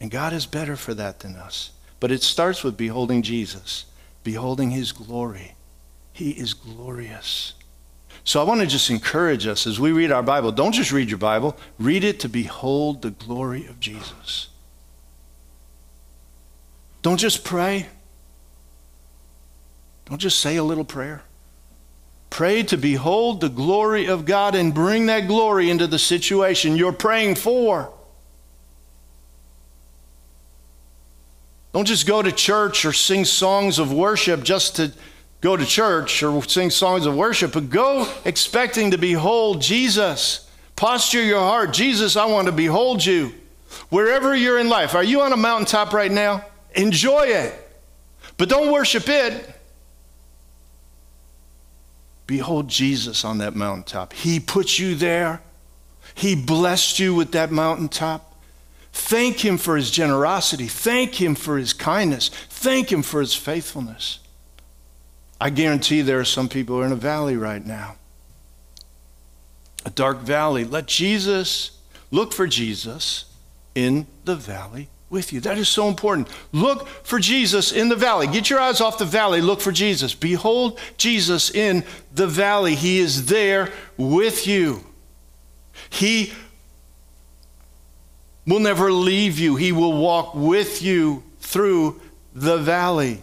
And 0.00 0.10
God 0.10 0.32
is 0.32 0.46
better 0.46 0.76
for 0.76 0.94
that 0.94 1.20
than 1.20 1.36
us. 1.36 1.70
But 2.00 2.10
it 2.10 2.22
starts 2.22 2.62
with 2.62 2.76
beholding 2.76 3.22
Jesus, 3.22 3.84
beholding 4.22 4.70
his 4.70 4.92
glory. 4.92 5.54
He 6.12 6.30
is 6.30 6.54
glorious. 6.54 7.54
So 8.24 8.40
I 8.40 8.44
want 8.44 8.60
to 8.60 8.66
just 8.66 8.90
encourage 8.90 9.46
us 9.46 9.66
as 9.66 9.80
we 9.80 9.92
read 9.92 10.12
our 10.12 10.22
Bible, 10.22 10.52
don't 10.52 10.72
just 10.72 10.92
read 10.92 11.08
your 11.08 11.18
Bible, 11.18 11.56
read 11.78 12.04
it 12.04 12.20
to 12.20 12.28
behold 12.28 13.02
the 13.02 13.10
glory 13.10 13.66
of 13.66 13.80
Jesus. 13.80 14.48
Don't 17.02 17.18
just 17.18 17.44
pray. 17.44 17.86
Don't 20.06 20.18
just 20.18 20.40
say 20.40 20.56
a 20.56 20.64
little 20.64 20.84
prayer. 20.84 21.22
Pray 22.38 22.62
to 22.62 22.76
behold 22.76 23.40
the 23.40 23.48
glory 23.48 24.06
of 24.06 24.24
God 24.24 24.54
and 24.54 24.72
bring 24.72 25.06
that 25.06 25.26
glory 25.26 25.70
into 25.70 25.88
the 25.88 25.98
situation 25.98 26.76
you're 26.76 26.92
praying 26.92 27.34
for. 27.34 27.92
Don't 31.72 31.84
just 31.84 32.06
go 32.06 32.22
to 32.22 32.30
church 32.30 32.84
or 32.84 32.92
sing 32.92 33.24
songs 33.24 33.80
of 33.80 33.92
worship 33.92 34.44
just 34.44 34.76
to 34.76 34.92
go 35.40 35.56
to 35.56 35.66
church 35.66 36.22
or 36.22 36.40
sing 36.44 36.70
songs 36.70 37.06
of 37.06 37.16
worship, 37.16 37.54
but 37.54 37.70
go 37.70 38.08
expecting 38.24 38.92
to 38.92 38.98
behold 38.98 39.60
Jesus. 39.60 40.48
Posture 40.76 41.24
your 41.24 41.40
heart. 41.40 41.72
Jesus, 41.72 42.14
I 42.14 42.26
want 42.26 42.46
to 42.46 42.52
behold 42.52 43.04
you. 43.04 43.34
Wherever 43.88 44.36
you're 44.36 44.60
in 44.60 44.68
life, 44.68 44.94
are 44.94 45.02
you 45.02 45.22
on 45.22 45.32
a 45.32 45.36
mountaintop 45.36 45.92
right 45.92 46.12
now? 46.12 46.44
Enjoy 46.76 47.22
it. 47.22 47.52
But 48.36 48.48
don't 48.48 48.70
worship 48.70 49.08
it. 49.08 49.57
Behold 52.28 52.68
Jesus 52.68 53.24
on 53.24 53.38
that 53.38 53.56
mountaintop. 53.56 54.12
He 54.12 54.38
put 54.38 54.78
you 54.78 54.94
there, 54.94 55.40
He 56.14 56.36
blessed 56.36 56.98
you 56.98 57.14
with 57.14 57.32
that 57.32 57.50
mountaintop. 57.50 58.36
Thank 58.92 59.42
Him 59.42 59.56
for 59.56 59.76
His 59.76 59.90
generosity, 59.90 60.66
thank 60.68 61.20
Him 61.20 61.34
for 61.34 61.56
His 61.56 61.72
kindness, 61.72 62.28
thank 62.28 62.92
Him 62.92 63.02
for 63.02 63.20
His 63.20 63.34
faithfulness. 63.34 64.18
I 65.40 65.48
guarantee 65.48 66.02
there 66.02 66.20
are 66.20 66.24
some 66.24 66.50
people 66.50 66.76
who 66.76 66.82
are 66.82 66.86
in 66.86 66.92
a 66.92 66.96
valley 66.96 67.36
right 67.36 67.64
now, 67.64 67.96
a 69.86 69.90
dark 69.90 70.18
valley. 70.18 70.64
Let 70.64 70.86
Jesus, 70.86 71.78
look 72.10 72.34
for 72.34 72.46
Jesus 72.46 73.24
in 73.74 74.06
the 74.26 74.36
valley 74.36 74.90
with 75.10 75.32
you. 75.32 75.40
That 75.40 75.58
is 75.58 75.68
so 75.68 75.88
important. 75.88 76.28
Look 76.52 76.86
for 76.88 77.18
Jesus 77.18 77.72
in 77.72 77.88
the 77.88 77.96
valley. 77.96 78.26
Get 78.26 78.50
your 78.50 78.60
eyes 78.60 78.80
off 78.80 78.98
the 78.98 79.04
valley. 79.04 79.40
Look 79.40 79.60
for 79.60 79.72
Jesus. 79.72 80.14
Behold 80.14 80.78
Jesus 80.96 81.50
in 81.50 81.84
the 82.14 82.26
valley. 82.26 82.74
He 82.74 82.98
is 82.98 83.26
there 83.26 83.72
with 83.96 84.46
you. 84.46 84.84
He 85.90 86.32
will 88.46 88.60
never 88.60 88.90
leave 88.90 89.38
you, 89.38 89.56
He 89.56 89.72
will 89.72 89.96
walk 89.98 90.34
with 90.34 90.82
you 90.82 91.22
through 91.40 92.00
the 92.34 92.56
valley. 92.56 93.22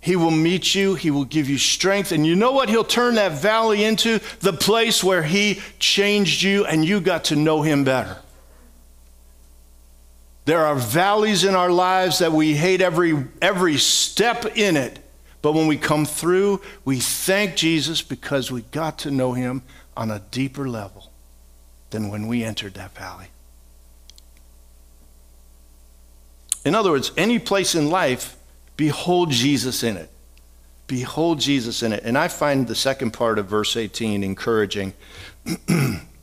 He 0.00 0.16
will 0.16 0.30
meet 0.30 0.74
you, 0.74 0.94
He 0.94 1.10
will 1.10 1.24
give 1.24 1.48
you 1.48 1.58
strength. 1.58 2.12
And 2.12 2.26
you 2.26 2.36
know 2.36 2.52
what? 2.52 2.68
He'll 2.68 2.84
turn 2.84 3.14
that 3.14 3.32
valley 3.32 3.84
into 3.84 4.20
the 4.40 4.52
place 4.52 5.04
where 5.04 5.22
He 5.22 5.60
changed 5.78 6.42
you 6.42 6.64
and 6.64 6.84
you 6.84 7.00
got 7.00 7.24
to 7.24 7.36
know 7.36 7.62
Him 7.62 7.84
better. 7.84 8.18
There 10.44 10.64
are 10.64 10.74
valleys 10.74 11.44
in 11.44 11.54
our 11.54 11.70
lives 11.70 12.18
that 12.18 12.32
we 12.32 12.54
hate 12.54 12.80
every, 12.80 13.24
every 13.40 13.78
step 13.78 14.56
in 14.56 14.76
it. 14.76 14.98
But 15.40 15.52
when 15.52 15.66
we 15.66 15.76
come 15.76 16.06
through, 16.06 16.60
we 16.84 17.00
thank 17.00 17.56
Jesus 17.56 18.02
because 18.02 18.50
we 18.50 18.62
got 18.62 18.98
to 19.00 19.10
know 19.10 19.32
Him 19.32 19.62
on 19.96 20.10
a 20.10 20.20
deeper 20.30 20.68
level 20.68 21.10
than 21.90 22.08
when 22.08 22.26
we 22.26 22.44
entered 22.44 22.74
that 22.74 22.94
valley. 22.94 23.26
In 26.64 26.74
other 26.74 26.90
words, 26.90 27.12
any 27.16 27.38
place 27.38 27.74
in 27.74 27.90
life, 27.90 28.36
behold 28.76 29.30
Jesus 29.30 29.82
in 29.82 29.96
it. 29.96 30.10
Behold 30.86 31.40
Jesus 31.40 31.82
in 31.82 31.92
it. 31.92 32.02
And 32.04 32.16
I 32.18 32.28
find 32.28 32.66
the 32.66 32.74
second 32.74 33.12
part 33.12 33.38
of 33.38 33.46
verse 33.46 33.76
18 33.76 34.24
encouraging. 34.24 34.92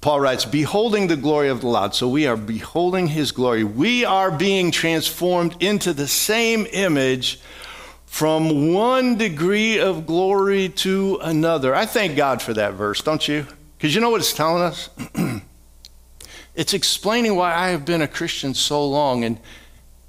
Paul 0.00 0.20
writes, 0.20 0.44
Beholding 0.44 1.08
the 1.08 1.16
glory 1.16 1.48
of 1.48 1.60
the 1.60 1.66
Lord. 1.66 1.94
So 1.94 2.08
we 2.08 2.26
are 2.26 2.36
beholding 2.36 3.08
his 3.08 3.32
glory. 3.32 3.64
We 3.64 4.04
are 4.04 4.30
being 4.30 4.70
transformed 4.70 5.62
into 5.62 5.92
the 5.92 6.08
same 6.08 6.66
image 6.72 7.40
from 8.06 8.72
one 8.72 9.16
degree 9.16 9.78
of 9.78 10.06
glory 10.06 10.68
to 10.68 11.18
another. 11.22 11.74
I 11.74 11.86
thank 11.86 12.16
God 12.16 12.42
for 12.42 12.54
that 12.54 12.74
verse, 12.74 13.02
don't 13.02 13.26
you? 13.28 13.46
Because 13.76 13.94
you 13.94 14.00
know 14.00 14.10
what 14.10 14.20
it's 14.20 14.32
telling 14.32 14.62
us? 14.62 14.90
it's 16.54 16.74
explaining 16.74 17.36
why 17.36 17.54
I 17.54 17.68
have 17.68 17.84
been 17.84 18.02
a 18.02 18.08
Christian 18.08 18.54
so 18.54 18.86
long 18.86 19.22
and, 19.22 19.38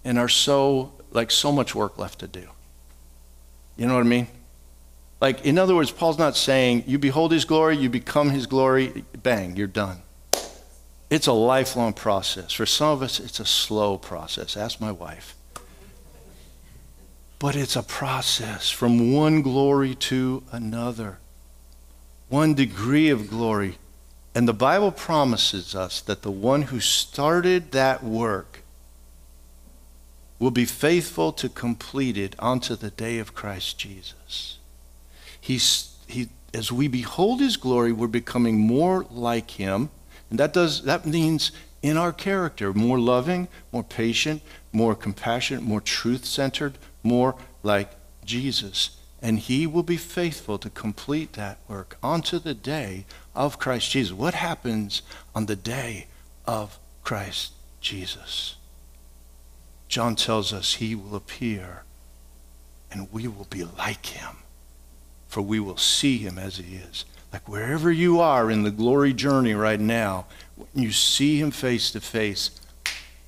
and 0.04 0.18
are 0.18 0.30
so, 0.30 0.94
like, 1.12 1.32
so 1.32 1.52
much 1.52 1.76
work 1.76 1.98
left 1.98 2.20
to 2.20 2.28
do. 2.28 2.48
You 3.78 3.88
know 3.88 3.94
what 3.94 4.02
I 4.02 4.10
mean? 4.10 4.28
Like, 5.22 5.46
in 5.46 5.60
other 5.60 5.76
words, 5.76 5.92
Paul's 5.92 6.18
not 6.18 6.36
saying 6.36 6.86
you 6.88 6.98
behold 6.98 7.32
his 7.32 7.46
glory, 7.46 7.78
you 7.78 7.90
become 7.90 8.32
his 8.32 8.48
glory, 8.48 9.06
bang, 9.22 9.56
you're 9.56 9.68
done. 9.68 10.02
It's 11.12 11.28
a 11.28 11.34
lifelong 11.34 11.94
process. 11.94 12.54
For 12.54 12.66
some 12.66 12.90
of 12.90 13.04
us, 13.04 13.20
it's 13.20 13.40
a 13.40 13.46
slow 13.46 13.98
process. 13.98 14.58
Ask 14.58 14.82
my 14.82 14.92
wife. 14.92 15.36
But 17.38 17.56
it's 17.56 17.76
a 17.76 17.84
process 17.84 18.70
from 18.70 19.14
one 19.14 19.42
glory 19.42 19.94
to 19.96 20.44
another, 20.52 21.20
one 22.30 22.56
degree 22.56 23.10
of 23.10 23.30
glory. 23.30 23.78
And 24.34 24.48
the 24.48 24.54
Bible 24.54 24.92
promises 24.92 25.76
us 25.76 26.02
that 26.02 26.22
the 26.22 26.32
one 26.32 26.64
who 26.64 26.80
started 26.80 27.74
that 27.74 28.04
work 28.04 28.64
will 30.40 30.52
be 30.52 30.66
faithful 30.66 31.32
to 31.34 31.50
complete 31.50 32.18
it 32.18 32.36
unto 32.40 32.76
the 32.76 32.90
day 32.90 33.20
of 33.20 33.36
Christ 33.36 33.78
Jesus. 33.78 34.58
He's, 35.42 35.96
he, 36.08 36.30
as 36.54 36.72
we 36.72 36.88
behold 36.88 37.40
his 37.40 37.58
glory, 37.58 37.92
we're 37.92 38.08
becoming 38.08 38.60
more 38.60 39.06
like 39.10 39.52
him. 39.52 39.90
And 40.30 40.40
that, 40.40 40.54
does, 40.54 40.84
that 40.84 41.06
means 41.06 41.52
in 41.82 41.98
our 41.98 42.14
character 42.14 42.74
more 42.74 43.00
loving, 43.00 43.48
more 43.72 43.84
patient, 43.84 44.42
more 44.72 44.96
compassionate, 44.96 45.64
more 45.64 45.82
truth 45.82 46.26
centered, 46.26 46.78
more 47.04 47.36
like 47.64 47.92
Jesus. 48.24 48.92
And 49.22 49.40
he 49.40 49.68
will 49.68 49.84
be 49.84 49.98
faithful 49.98 50.58
to 50.60 50.70
complete 50.70 51.34
that 51.34 51.60
work 51.68 51.98
onto 52.02 52.40
the 52.40 52.54
day 52.54 53.06
of 53.36 53.60
Christ 53.60 53.92
Jesus. 53.92 54.14
What 54.14 54.34
happens 54.34 55.02
on 55.36 55.46
the 55.46 55.56
day 55.56 56.08
of 56.46 56.80
Christ 57.04 57.54
Jesus? 57.82 58.56
John 59.88 60.16
tells 60.16 60.54
us 60.54 60.76
he 60.76 60.96
will 60.96 61.16
appear 61.16 61.84
and 62.92 63.12
we 63.12 63.28
will 63.28 63.48
be 63.50 63.64
like 63.64 64.06
him, 64.08 64.38
for 65.32 65.42
we 65.42 65.62
will 65.62 65.78
see 65.78 66.18
him 66.18 66.38
as 66.38 66.58
he 66.58 66.76
is. 66.76 67.06
Like 67.32 67.48
wherever 67.48 67.90
you 67.90 68.20
are 68.20 68.52
in 68.52 68.64
the 68.64 68.70
glory 68.70 69.14
journey 69.14 69.54
right 69.54 69.80
now, 69.80 70.26
when 70.58 70.84
you 70.84 70.92
see 70.92 71.40
him 71.40 71.52
face 71.52 71.90
to 71.92 72.02
face, 72.02 72.52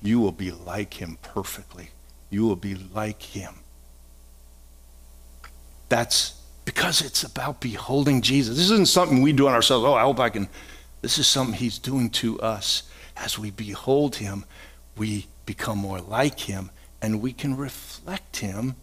you 0.02 0.20
will 0.20 0.30
be 0.30 0.50
like 0.50 1.00
him 1.00 1.16
perfectly. 1.22 1.88
You 2.28 2.42
will 2.42 2.56
be 2.56 2.74
like 2.74 3.22
him. 3.22 3.54
That's 5.88 6.38
because 6.66 7.00
it's 7.00 7.22
about 7.22 7.62
beholding 7.62 8.20
Jesus. 8.20 8.58
This 8.58 8.70
isn't 8.70 8.88
something 8.88 9.22
we 9.22 9.32
do 9.32 9.48
on 9.48 9.54
ourselves. 9.54 9.86
Oh, 9.86 9.94
I 9.94 10.02
hope 10.02 10.20
I 10.20 10.28
can. 10.28 10.50
This 11.00 11.16
is 11.16 11.26
something 11.26 11.54
He's 11.54 11.78
doing 11.78 12.10
to 12.10 12.38
us. 12.40 12.82
As 13.16 13.38
we 13.38 13.50
behold 13.50 14.16
Him, 14.16 14.44
we 14.94 15.26
become 15.46 15.78
more 15.78 16.00
like 16.00 16.40
Him 16.40 16.70
and 17.00 17.22
we 17.22 17.32
can 17.32 17.56
reflect 17.56 18.38
Him 18.38 18.76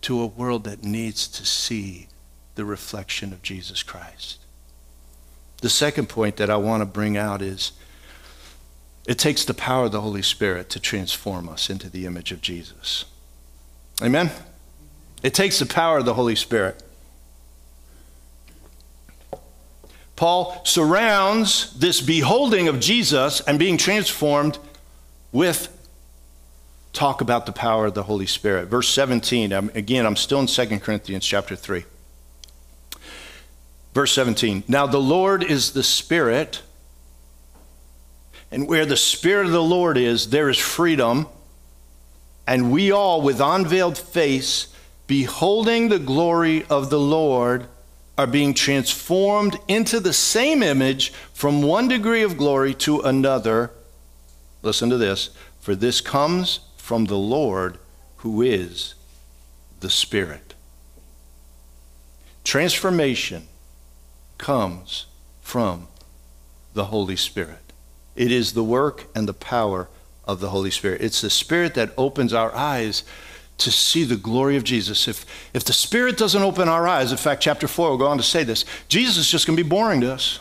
to 0.00 0.20
a 0.20 0.26
world 0.26 0.64
that 0.64 0.82
needs 0.82 1.28
to 1.28 1.46
see 1.46 2.08
the 2.54 2.64
reflection 2.64 3.32
of 3.32 3.42
Jesus 3.42 3.82
Christ. 3.82 4.38
The 5.62 5.70
second 5.70 6.08
point 6.08 6.36
that 6.36 6.50
I 6.50 6.56
want 6.56 6.80
to 6.80 6.86
bring 6.86 7.16
out 7.16 7.40
is 7.40 7.72
it 9.06 9.18
takes 9.18 9.44
the 9.44 9.54
power 9.54 9.86
of 9.86 9.92
the 9.92 10.00
Holy 10.00 10.22
Spirit 10.22 10.68
to 10.70 10.80
transform 10.80 11.48
us 11.48 11.70
into 11.70 11.88
the 11.88 12.06
image 12.06 12.32
of 12.32 12.40
Jesus. 12.40 13.04
Amen? 14.02 14.30
It 15.22 15.34
takes 15.34 15.58
the 15.58 15.66
power 15.66 15.98
of 15.98 16.04
the 16.04 16.14
Holy 16.14 16.34
Spirit. 16.34 16.82
Paul 20.16 20.60
surrounds 20.64 21.72
this 21.78 22.00
beholding 22.00 22.68
of 22.68 22.78
Jesus 22.78 23.40
and 23.40 23.58
being 23.58 23.76
transformed 23.76 24.58
with 25.32 25.68
talk 26.92 27.20
about 27.20 27.46
the 27.46 27.52
power 27.52 27.86
of 27.86 27.94
the 27.94 28.04
Holy 28.04 28.26
Spirit. 28.26 28.68
Verse 28.68 28.88
17, 28.88 29.52
again, 29.52 30.06
I'm 30.06 30.16
still 30.16 30.40
in 30.40 30.46
2 30.46 30.78
Corinthians 30.80 31.26
chapter 31.26 31.56
3. 31.56 31.84
Verse 33.94 34.12
17, 34.12 34.64
now 34.68 34.86
the 34.86 35.00
Lord 35.00 35.42
is 35.42 35.72
the 35.72 35.82
Spirit, 35.82 36.62
and 38.50 38.66
where 38.66 38.86
the 38.86 38.96
Spirit 38.96 39.46
of 39.46 39.52
the 39.52 39.62
Lord 39.62 39.98
is, 39.98 40.30
there 40.30 40.48
is 40.48 40.58
freedom. 40.58 41.26
And 42.46 42.72
we 42.72 42.90
all, 42.90 43.22
with 43.22 43.40
unveiled 43.40 43.98
face, 43.98 44.68
beholding 45.06 45.88
the 45.88 45.98
glory 45.98 46.64
of 46.66 46.90
the 46.90 46.98
Lord, 46.98 47.66
are 48.16 48.26
being 48.26 48.54
transformed 48.54 49.58
into 49.68 50.00
the 50.00 50.12
same 50.12 50.62
image 50.62 51.12
from 51.32 51.62
one 51.62 51.88
degree 51.88 52.22
of 52.22 52.36
glory 52.36 52.74
to 52.74 53.00
another. 53.00 53.70
Listen 54.62 54.90
to 54.90 54.96
this. 54.96 55.30
For 55.60 55.74
this 55.74 56.00
comes 56.00 56.60
from 56.76 57.06
the 57.06 57.16
Lord 57.16 57.78
who 58.16 58.42
is 58.42 58.94
the 59.80 59.90
Spirit. 59.90 60.54
Transformation 62.44 63.48
comes 64.42 65.06
from 65.40 65.86
the 66.74 66.86
Holy 66.86 67.14
Spirit. 67.14 67.72
It 68.16 68.32
is 68.32 68.52
the 68.52 68.64
work 68.64 69.06
and 69.14 69.28
the 69.28 69.32
power 69.32 69.88
of 70.24 70.40
the 70.40 70.50
Holy 70.50 70.70
Spirit. 70.72 71.00
It's 71.00 71.20
the 71.20 71.30
Spirit 71.30 71.74
that 71.74 71.92
opens 71.96 72.32
our 72.32 72.52
eyes 72.52 73.04
to 73.58 73.70
see 73.70 74.02
the 74.02 74.16
glory 74.16 74.56
of 74.56 74.64
Jesus. 74.64 75.06
If, 75.06 75.24
if 75.54 75.64
the 75.64 75.72
Spirit 75.72 76.18
doesn't 76.18 76.42
open 76.42 76.68
our 76.68 76.88
eyes, 76.88 77.12
in 77.12 77.18
fact, 77.18 77.40
chapter 77.40 77.68
4 77.68 77.90
will 77.90 77.98
go 77.98 78.08
on 78.08 78.16
to 78.16 78.22
say 78.24 78.42
this 78.42 78.64
Jesus 78.88 79.18
is 79.18 79.30
just 79.30 79.46
going 79.46 79.56
to 79.56 79.62
be 79.62 79.68
boring 79.68 80.00
to 80.00 80.12
us. 80.12 80.40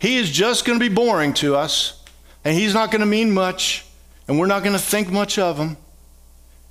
He 0.00 0.16
is 0.16 0.28
just 0.28 0.64
going 0.64 0.80
to 0.80 0.88
be 0.88 0.92
boring 0.92 1.32
to 1.34 1.54
us, 1.54 2.02
and 2.44 2.56
He's 2.56 2.74
not 2.74 2.90
going 2.90 3.00
to 3.00 3.06
mean 3.06 3.30
much, 3.30 3.86
and 4.26 4.36
we're 4.36 4.46
not 4.46 4.64
going 4.64 4.76
to 4.76 4.82
think 4.82 5.12
much 5.12 5.38
of 5.38 5.58
Him 5.58 5.76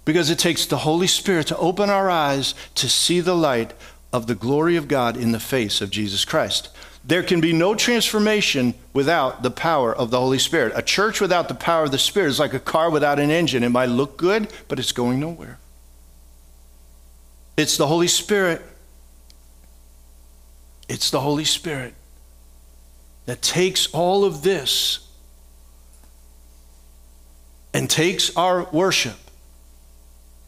because 0.04 0.30
it 0.30 0.38
takes 0.40 0.66
the 0.66 0.80
Holy 0.80 1.08
Spirit 1.08 1.48
to 1.48 1.58
open 1.58 1.90
our 1.90 2.10
eyes 2.10 2.56
to 2.76 2.90
see 2.90 3.22
the 3.22 3.36
light 3.36 3.74
of 4.14 4.28
the 4.28 4.36
glory 4.36 4.76
of 4.76 4.88
God 4.88 5.16
in 5.16 5.32
the 5.32 5.40
face 5.40 5.82
of 5.82 5.90
Jesus 5.90 6.26
Christ. 6.26 6.70
There 7.04 7.24
can 7.24 7.42
be 7.42 7.54
no 7.54 7.74
transformation 7.74 8.76
without 8.94 9.42
the 9.42 9.52
power 9.52 9.96
of 9.96 10.12
the 10.12 10.20
Holy 10.20 10.38
Spirit. 10.38 10.74
A 10.76 10.82
church 10.82 11.20
without 11.20 11.48
the 11.48 11.56
power 11.56 11.86
of 11.86 11.92
the 11.92 11.98
Spirit 11.98 12.28
is 12.28 12.40
like 12.40 12.54
a 12.54 12.60
car 12.60 12.92
without 12.92 13.20
an 13.20 13.32
engine. 13.32 13.64
It 13.64 13.70
might 13.70 13.86
look 13.86 14.18
good, 14.18 14.52
but 14.68 14.80
it's 14.80 14.92
going 14.92 15.20
nowhere. 15.20 15.58
It's 17.58 17.78
the 17.78 17.88
Holy 17.88 18.08
Spirit. 18.08 18.62
It's 20.88 21.10
the 21.10 21.22
Holy 21.22 21.46
Spirit 21.46 21.96
that 23.26 23.42
takes 23.42 23.88
all 23.88 24.26
of 24.26 24.44
this 24.44 25.08
and 27.74 27.90
takes 27.90 28.36
our 28.36 28.66
worship 28.72 29.18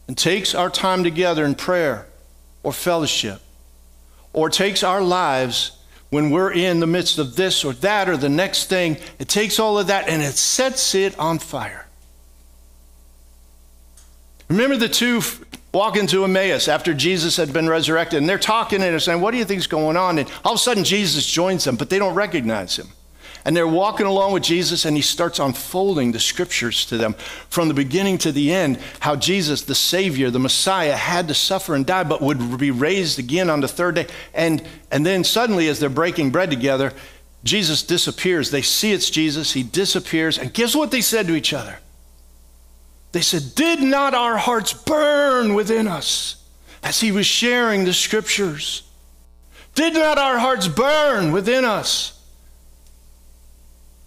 and 0.06 0.16
takes 0.16 0.54
our 0.54 0.68
time 0.68 1.02
together 1.02 1.44
in 1.44 1.54
prayer 1.54 2.06
or 2.62 2.72
fellowship 2.72 3.40
or 4.34 4.50
takes 4.50 4.82
our 4.82 5.00
lives 5.00 5.78
when 6.10 6.30
we're 6.30 6.52
in 6.52 6.80
the 6.80 6.86
midst 6.86 7.18
of 7.18 7.34
this 7.34 7.64
or 7.64 7.72
that 7.72 8.08
or 8.08 8.16
the 8.16 8.28
next 8.28 8.68
thing, 8.68 8.98
it 9.18 9.28
takes 9.28 9.58
all 9.58 9.78
of 9.78 9.86
that 9.88 10.08
and 10.08 10.22
it 10.22 10.34
sets 10.34 10.94
it 10.94 11.18
on 11.18 11.38
fire. 11.38 11.86
Remember 14.48 14.76
the 14.76 14.88
two 14.88 15.22
walking 15.72 16.06
to 16.06 16.24
Emmaus 16.24 16.68
after 16.68 16.94
Jesus 16.94 17.36
had 17.36 17.52
been 17.52 17.68
resurrected, 17.68 18.18
and 18.18 18.28
they're 18.28 18.38
talking 18.38 18.80
and 18.82 18.92
they're 18.92 19.00
saying, 19.00 19.20
What 19.20 19.32
do 19.32 19.38
you 19.38 19.44
think's 19.44 19.66
going 19.66 19.96
on? 19.96 20.18
And 20.18 20.30
all 20.44 20.52
of 20.52 20.56
a 20.56 20.60
sudden, 20.60 20.84
Jesus 20.84 21.26
joins 21.26 21.64
them, 21.64 21.76
but 21.76 21.90
they 21.90 21.98
don't 21.98 22.14
recognize 22.14 22.76
him. 22.76 22.88
And 23.44 23.54
they're 23.54 23.68
walking 23.68 24.06
along 24.06 24.32
with 24.32 24.42
Jesus, 24.42 24.86
and 24.86 24.96
he 24.96 25.02
starts 25.02 25.38
unfolding 25.38 26.12
the 26.12 26.20
scriptures 26.20 26.86
to 26.86 26.96
them 26.96 27.14
from 27.50 27.68
the 27.68 27.74
beginning 27.74 28.16
to 28.18 28.32
the 28.32 28.52
end 28.52 28.78
how 29.00 29.16
Jesus, 29.16 29.62
the 29.62 29.74
Savior, 29.74 30.30
the 30.30 30.38
Messiah, 30.38 30.96
had 30.96 31.28
to 31.28 31.34
suffer 31.34 31.74
and 31.74 31.84
die, 31.84 32.04
but 32.04 32.22
would 32.22 32.58
be 32.58 32.70
raised 32.70 33.18
again 33.18 33.50
on 33.50 33.60
the 33.60 33.68
third 33.68 33.96
day. 33.96 34.06
And, 34.32 34.66
and 34.90 35.04
then 35.04 35.24
suddenly, 35.24 35.68
as 35.68 35.78
they're 35.78 35.90
breaking 35.90 36.30
bread 36.30 36.50
together, 36.50 36.92
Jesus 37.44 37.82
disappears. 37.82 38.50
They 38.50 38.62
see 38.62 38.92
it's 38.92 39.10
Jesus. 39.10 39.52
He 39.52 39.62
disappears. 39.62 40.38
And 40.38 40.52
guess 40.52 40.74
what 40.74 40.90
they 40.90 41.02
said 41.02 41.26
to 41.26 41.34
each 41.34 41.52
other? 41.52 41.78
They 43.12 43.20
said, 43.20 43.54
Did 43.54 43.80
not 43.80 44.14
our 44.14 44.38
hearts 44.38 44.72
burn 44.72 45.52
within 45.52 45.86
us 45.86 46.42
as 46.82 47.00
he 47.00 47.12
was 47.12 47.26
sharing 47.26 47.84
the 47.84 47.92
scriptures? 47.92 48.82
Did 49.74 49.92
not 49.92 50.16
our 50.16 50.38
hearts 50.38 50.66
burn 50.66 51.30
within 51.30 51.66
us? 51.66 52.13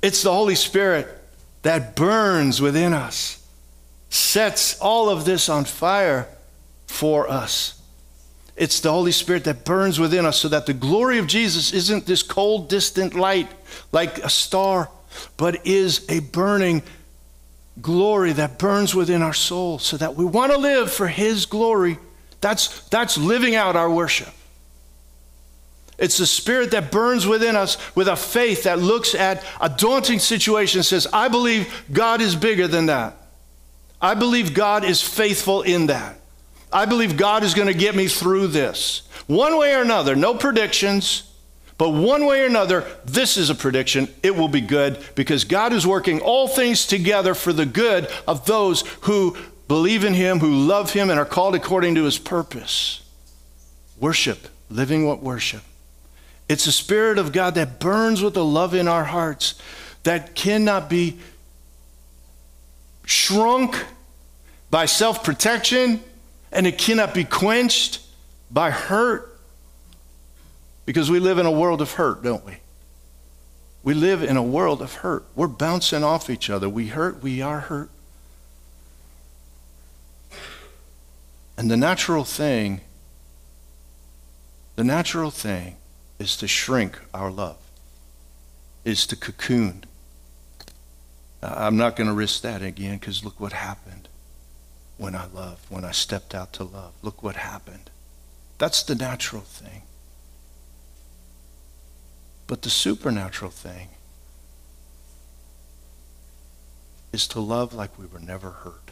It's 0.07 0.23
the 0.23 0.31
Holy 0.31 0.55
Spirit 0.55 1.05
that 1.63 1.97
burns 1.97 2.61
within 2.61 2.93
us, 2.93 3.45
sets 4.09 4.79
all 4.79 5.09
of 5.09 5.25
this 5.25 5.49
on 5.49 5.65
fire 5.65 6.29
for 6.85 7.29
us. 7.29 7.81
It's 8.55 8.79
the 8.79 8.89
Holy 8.89 9.11
Spirit 9.11 9.43
that 9.43 9.65
burns 9.65 9.99
within 9.99 10.25
us 10.25 10.39
so 10.39 10.47
that 10.47 10.65
the 10.65 10.73
glory 10.73 11.17
of 11.17 11.27
Jesus 11.27 11.73
isn't 11.73 12.05
this 12.05 12.23
cold, 12.23 12.69
distant 12.69 13.15
light 13.15 13.49
like 13.91 14.19
a 14.19 14.29
star, 14.29 14.89
but 15.35 15.67
is 15.67 16.05
a 16.07 16.19
burning 16.21 16.83
glory 17.81 18.31
that 18.31 18.57
burns 18.57 18.95
within 18.95 19.21
our 19.21 19.33
soul 19.33 19.77
so 19.77 19.97
that 19.97 20.15
we 20.15 20.23
want 20.23 20.53
to 20.53 20.57
live 20.57 20.89
for 20.89 21.09
His 21.09 21.45
glory. 21.45 21.99
That's, 22.39 22.87
that's 22.87 23.17
living 23.17 23.55
out 23.55 23.75
our 23.75 23.91
worship. 23.91 24.29
It's 25.97 26.17
the 26.17 26.27
spirit 26.27 26.71
that 26.71 26.91
burns 26.91 27.25
within 27.25 27.55
us 27.55 27.77
with 27.95 28.07
a 28.07 28.15
faith 28.15 28.63
that 28.63 28.79
looks 28.79 29.15
at 29.15 29.43
a 29.59 29.69
daunting 29.69 30.19
situation 30.19 30.79
and 30.79 30.85
says, 30.85 31.07
I 31.11 31.27
believe 31.27 31.85
God 31.91 32.21
is 32.21 32.35
bigger 32.35 32.67
than 32.67 32.85
that. 32.87 33.15
I 33.99 34.13
believe 34.13 34.53
God 34.53 34.83
is 34.83 35.01
faithful 35.01 35.63
in 35.63 35.87
that. 35.87 36.19
I 36.71 36.85
believe 36.85 37.17
God 37.17 37.43
is 37.43 37.53
going 37.53 37.67
to 37.67 37.73
get 37.73 37.95
me 37.95 38.07
through 38.07 38.47
this. 38.47 39.07
One 39.25 39.57
way 39.57 39.73
or 39.73 39.81
another, 39.81 40.15
no 40.15 40.35
predictions, 40.35 41.23
but 41.77 41.89
one 41.89 42.25
way 42.25 42.43
or 42.43 42.45
another, 42.45 42.85
this 43.05 43.37
is 43.37 43.49
a 43.49 43.55
prediction. 43.55 44.07
It 44.21 44.35
will 44.35 44.47
be 44.47 44.61
good 44.61 45.03
because 45.15 45.43
God 45.45 45.73
is 45.73 45.87
working 45.87 46.21
all 46.21 46.47
things 46.47 46.85
together 46.85 47.33
for 47.33 47.53
the 47.53 47.65
good 47.65 48.07
of 48.27 48.45
those 48.45 48.81
who 49.01 49.35
believe 49.67 50.03
in 50.03 50.13
Him, 50.13 50.39
who 50.39 50.53
love 50.67 50.91
Him, 50.93 51.09
and 51.09 51.19
are 51.19 51.25
called 51.25 51.55
according 51.55 51.95
to 51.95 52.03
His 52.03 52.17
purpose. 52.19 53.01
Worship, 53.99 54.47
living 54.69 55.05
what 55.05 55.23
worship. 55.23 55.63
It's 56.49 56.65
the 56.65 56.71
Spirit 56.71 57.17
of 57.17 57.31
God 57.31 57.55
that 57.55 57.79
burns 57.79 58.21
with 58.21 58.33
the 58.33 58.45
love 58.45 58.73
in 58.73 58.87
our 58.87 59.03
hearts 59.03 59.55
that 60.03 60.35
cannot 60.35 60.89
be 60.89 61.17
shrunk 63.05 63.85
by 64.69 64.85
self 64.85 65.23
protection 65.23 66.01
and 66.51 66.65
it 66.67 66.77
cannot 66.77 67.13
be 67.13 67.23
quenched 67.23 68.01
by 68.51 68.71
hurt. 68.71 69.33
Because 70.85 71.11
we 71.11 71.19
live 71.19 71.37
in 71.37 71.45
a 71.45 71.51
world 71.51 71.81
of 71.81 71.93
hurt, 71.93 72.23
don't 72.23 72.45
we? 72.45 72.57
We 73.83 73.93
live 73.93 74.21
in 74.21 74.35
a 74.35 74.43
world 74.43 74.81
of 74.81 74.95
hurt. 74.95 75.23
We're 75.35 75.47
bouncing 75.47 76.03
off 76.03 76.29
each 76.29 76.49
other. 76.49 76.67
We 76.67 76.87
hurt, 76.87 77.23
we 77.23 77.41
are 77.41 77.61
hurt. 77.61 77.89
And 81.57 81.71
the 81.71 81.77
natural 81.77 82.23
thing, 82.23 82.81
the 84.75 84.83
natural 84.83 85.31
thing 85.31 85.76
is 86.19 86.35
to 86.37 86.47
shrink 86.47 86.99
our 87.13 87.31
love, 87.31 87.57
is 88.83 89.05
to 89.07 89.15
cocoon. 89.15 89.83
I'm 91.41 91.77
not 91.77 91.95
going 91.95 92.07
to 92.07 92.13
risk 92.13 92.41
that 92.41 92.61
again 92.61 92.97
because 92.97 93.23
look 93.23 93.39
what 93.39 93.53
happened 93.53 94.07
when 94.97 95.15
I 95.15 95.27
loved, 95.27 95.69
when 95.69 95.85
I 95.85 95.91
stepped 95.91 96.33
out 96.33 96.53
to 96.53 96.63
love. 96.63 96.93
Look 97.01 97.21
what 97.21 97.35
happened. 97.35 97.89
That's 98.57 98.81
the 98.81 98.95
natural 98.95 99.43
thing. 99.43 99.83
But 102.47 102.63
the 102.63 102.69
supernatural 102.69 103.51
thing 103.51 103.89
is 107.11 107.27
to 107.29 107.39
love 107.39 107.73
like 107.73 107.97
we 107.99 108.05
were 108.05 108.19
never 108.19 108.49
hurt. 108.49 108.91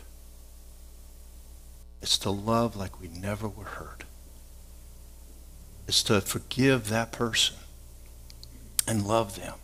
It's 2.02 2.18
to 2.20 2.30
love 2.30 2.76
like 2.76 3.02
we 3.02 3.08
never 3.08 3.48
were 3.48 3.64
hurt 3.64 4.05
is 5.88 6.04
to 6.04 6.21
forgive 6.21 6.89
that 6.89 7.12
person 7.12 7.58
and 8.88 9.06
love 9.06 9.36
them 9.39 9.56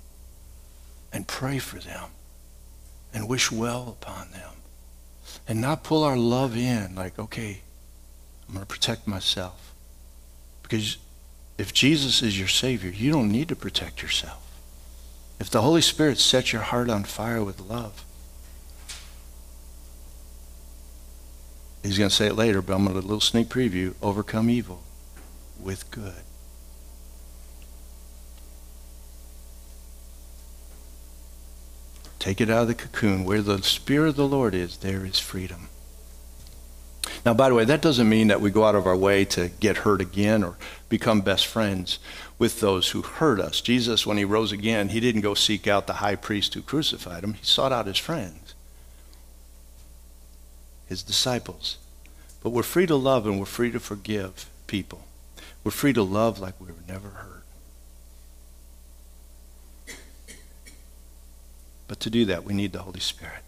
and 1.12 1.27
pray 1.27 1.60
for 1.60 1.79
them 1.79 2.10
and 3.13 3.27
wish 3.27 3.51
well 3.51 3.89
upon 3.89 4.31
them 4.31 4.51
and 5.47 5.60
not 5.60 5.84
pull 5.84 6.03
our 6.03 6.17
love 6.17 6.55
in 6.55 6.95
like, 6.95 7.17
okay, 7.17 7.62
I'm 8.47 8.55
going 8.55 8.65
to 8.65 8.67
protect 8.67 9.07
myself. 9.07 9.73
Because 10.63 10.97
if 11.57 11.73
Jesus 11.73 12.21
is 12.21 12.38
your 12.38 12.47
Savior, 12.47 12.89
you 12.89 13.12
don't 13.12 13.31
need 13.31 13.49
to 13.49 13.55
protect 13.55 14.01
yourself. 14.01 14.38
If 15.39 15.49
the 15.49 15.62
Holy 15.62 15.81
Spirit 15.81 16.19
sets 16.19 16.53
your 16.53 16.62
heart 16.62 16.89
on 16.89 17.03
fire 17.03 17.43
with 17.43 17.60
love, 17.60 18.05
He's 21.84 21.97
going 21.97 22.12
to 22.12 22.15
say 22.15 22.27
it 22.27 22.36
later, 22.36 22.62
but 22.62 22.75
I'm 22.75 22.86
going 22.86 22.93
to 22.93 22.99
a 22.99 23.01
little 23.01 23.19
sneak 23.19 23.47
preview 23.47 23.95
overcome 24.03 24.51
evil 24.51 24.84
with 25.62 25.89
good. 25.91 26.24
Take 32.19 32.39
it 32.39 32.52
out 32.52 32.63
of 32.63 32.67
the 32.67 32.76
cocoon. 32.76 33.26
Where 33.26 33.41
the 33.41 33.63
Spirit 33.63 34.10
of 34.10 34.15
the 34.15 34.28
Lord 34.28 34.54
is, 34.54 34.78
there 34.78 35.06
is 35.06 35.17
freedom. 35.17 35.69
Now, 37.26 37.34
by 37.34 37.50
the 37.50 37.56
way, 37.56 37.65
that 37.65 37.82
doesn't 37.82 38.08
mean 38.08 38.28
that 38.28 38.41
we 38.41 38.52
go 38.52 38.63
out 38.63 38.76
of 38.76 38.86
our 38.86 38.95
way 38.95 39.26
to 39.26 39.50
get 39.60 39.78
hurt 39.78 40.02
again 40.02 40.43
or 40.43 40.56
become 40.88 41.21
best 41.21 41.47
friends 41.47 42.00
with 42.38 42.60
those 42.60 42.89
who 42.89 43.02
hurt 43.02 43.39
us. 43.39 43.60
Jesus, 43.62 44.06
when 44.06 44.17
he 44.17 44.24
rose 44.24 44.52
again, 44.52 44.89
he 44.89 45.00
didn't 45.00 45.21
go 45.21 45.34
seek 45.34 45.67
out 45.67 45.88
the 45.88 45.93
high 45.93 46.15
priest 46.15 46.54
who 46.54 46.62
crucified 46.62 47.24
him, 47.24 47.34
he 47.34 47.43
sought 47.43 47.71
out 47.71 47.88
his 47.88 47.97
friends, 47.97 48.54
his 50.88 51.04
disciples. 51.04 51.78
But 52.43 52.50
we're 52.52 52.63
free 52.63 52.88
to 52.88 52.95
love 52.95 53.26
and 53.28 53.39
we're 53.39 53.45
free 53.45 53.71
to 53.71 53.80
forgive 53.80 54.50
people. 54.67 55.04
We're 55.63 55.71
free 55.71 55.93
to 55.93 56.04
love 56.04 56.39
like 56.39 56.60
we 56.60 56.67
were 56.67 56.74
never 56.88 57.10
hurt. 57.10 57.43
But 61.88 62.00
to 62.00 62.10
do 62.10 62.26
that, 62.26 62.43
we 62.45 62.54
need 62.54 62.71
the 62.71 62.80
Holy 62.80 63.00
Spirit. 63.00 63.43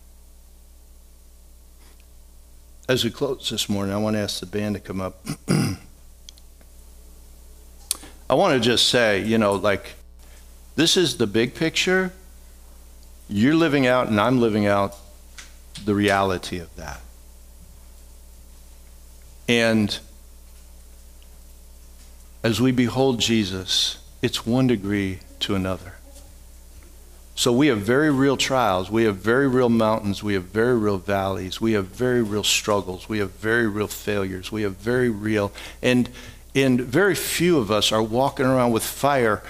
As 2.90 3.04
we 3.06 3.10
close 3.10 3.50
this 3.50 3.70
morning, 3.70 3.96
I 3.96 3.98
want 3.98 4.16
to 4.16 4.20
ask 4.20 4.42
the 4.42 4.46
band 4.46 4.76
to 4.76 4.82
come 4.82 5.00
up. 5.00 5.26
I 8.30 8.36
want 8.36 8.54
to 8.54 8.60
just 8.60 8.90
say, 8.90 9.24
you 9.24 9.38
know, 9.38 9.54
like, 9.54 9.94
this 10.76 10.98
is 10.98 11.18
the 11.18 11.26
big 11.26 11.56
picture. 11.56 12.12
You're 13.30 13.56
living 13.56 13.88
out, 13.88 14.10
and 14.10 14.20
I'm 14.20 14.42
living 14.42 14.66
out 14.66 14.96
the 15.86 15.96
reality 15.96 16.60
of 16.60 16.76
that. 16.76 17.00
And 19.48 19.98
as 22.44 22.60
we 22.60 22.72
behold 22.72 23.20
Jesus, 23.20 23.98
it's 24.22 24.46
one 24.46 24.68
degree 24.68 25.20
to 25.40 25.56
another. 25.56 25.94
So 27.36 27.52
we 27.52 27.68
have 27.68 27.80
very 27.80 28.12
real 28.12 28.38
trials. 28.38 28.92
We 28.92 29.06
have 29.06 29.16
very 29.16 29.48
real 29.48 29.70
mountains. 29.70 30.22
We 30.22 30.36
have 30.36 30.44
very 30.44 30.78
real 30.78 30.98
valleys. 30.98 31.60
We 31.60 31.72
have 31.72 31.88
very 31.88 32.22
real 32.22 32.44
struggles. 32.44 33.10
We 33.10 33.20
have 33.20 33.32
very 33.32 33.68
real 33.68 33.88
failures. 33.88 34.52
We 34.52 34.62
have 34.62 34.76
very 34.76 35.10
real, 35.10 35.52
and, 35.82 36.10
and 36.54 36.80
very 36.80 37.16
few 37.16 37.58
of 37.58 37.72
us 37.72 37.92
are 37.92 38.04
walking 38.04 38.46
around 38.46 38.72
with 38.72 38.84
fire, 38.84 39.42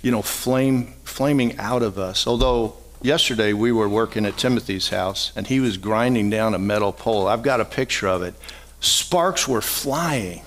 you 0.00 0.10
know, 0.10 0.22
flame, 0.22 0.94
flaming 1.04 1.58
out 1.58 1.82
of 1.82 1.98
us. 1.98 2.26
Although 2.26 2.76
yesterday 3.02 3.52
we 3.52 3.70
were 3.70 3.88
working 3.88 4.24
at 4.24 4.38
Timothy's 4.38 4.88
house 4.88 5.32
and 5.36 5.46
he 5.46 5.60
was 5.60 5.76
grinding 5.76 6.30
down 6.30 6.54
a 6.54 6.58
metal 6.58 6.92
pole. 6.92 7.26
I've 7.26 7.42
got 7.42 7.60
a 7.60 7.64
picture 7.64 8.08
of 8.08 8.22
it. 8.22 8.34
Sparks 8.80 9.46
were 9.46 9.60
flying 9.60 10.42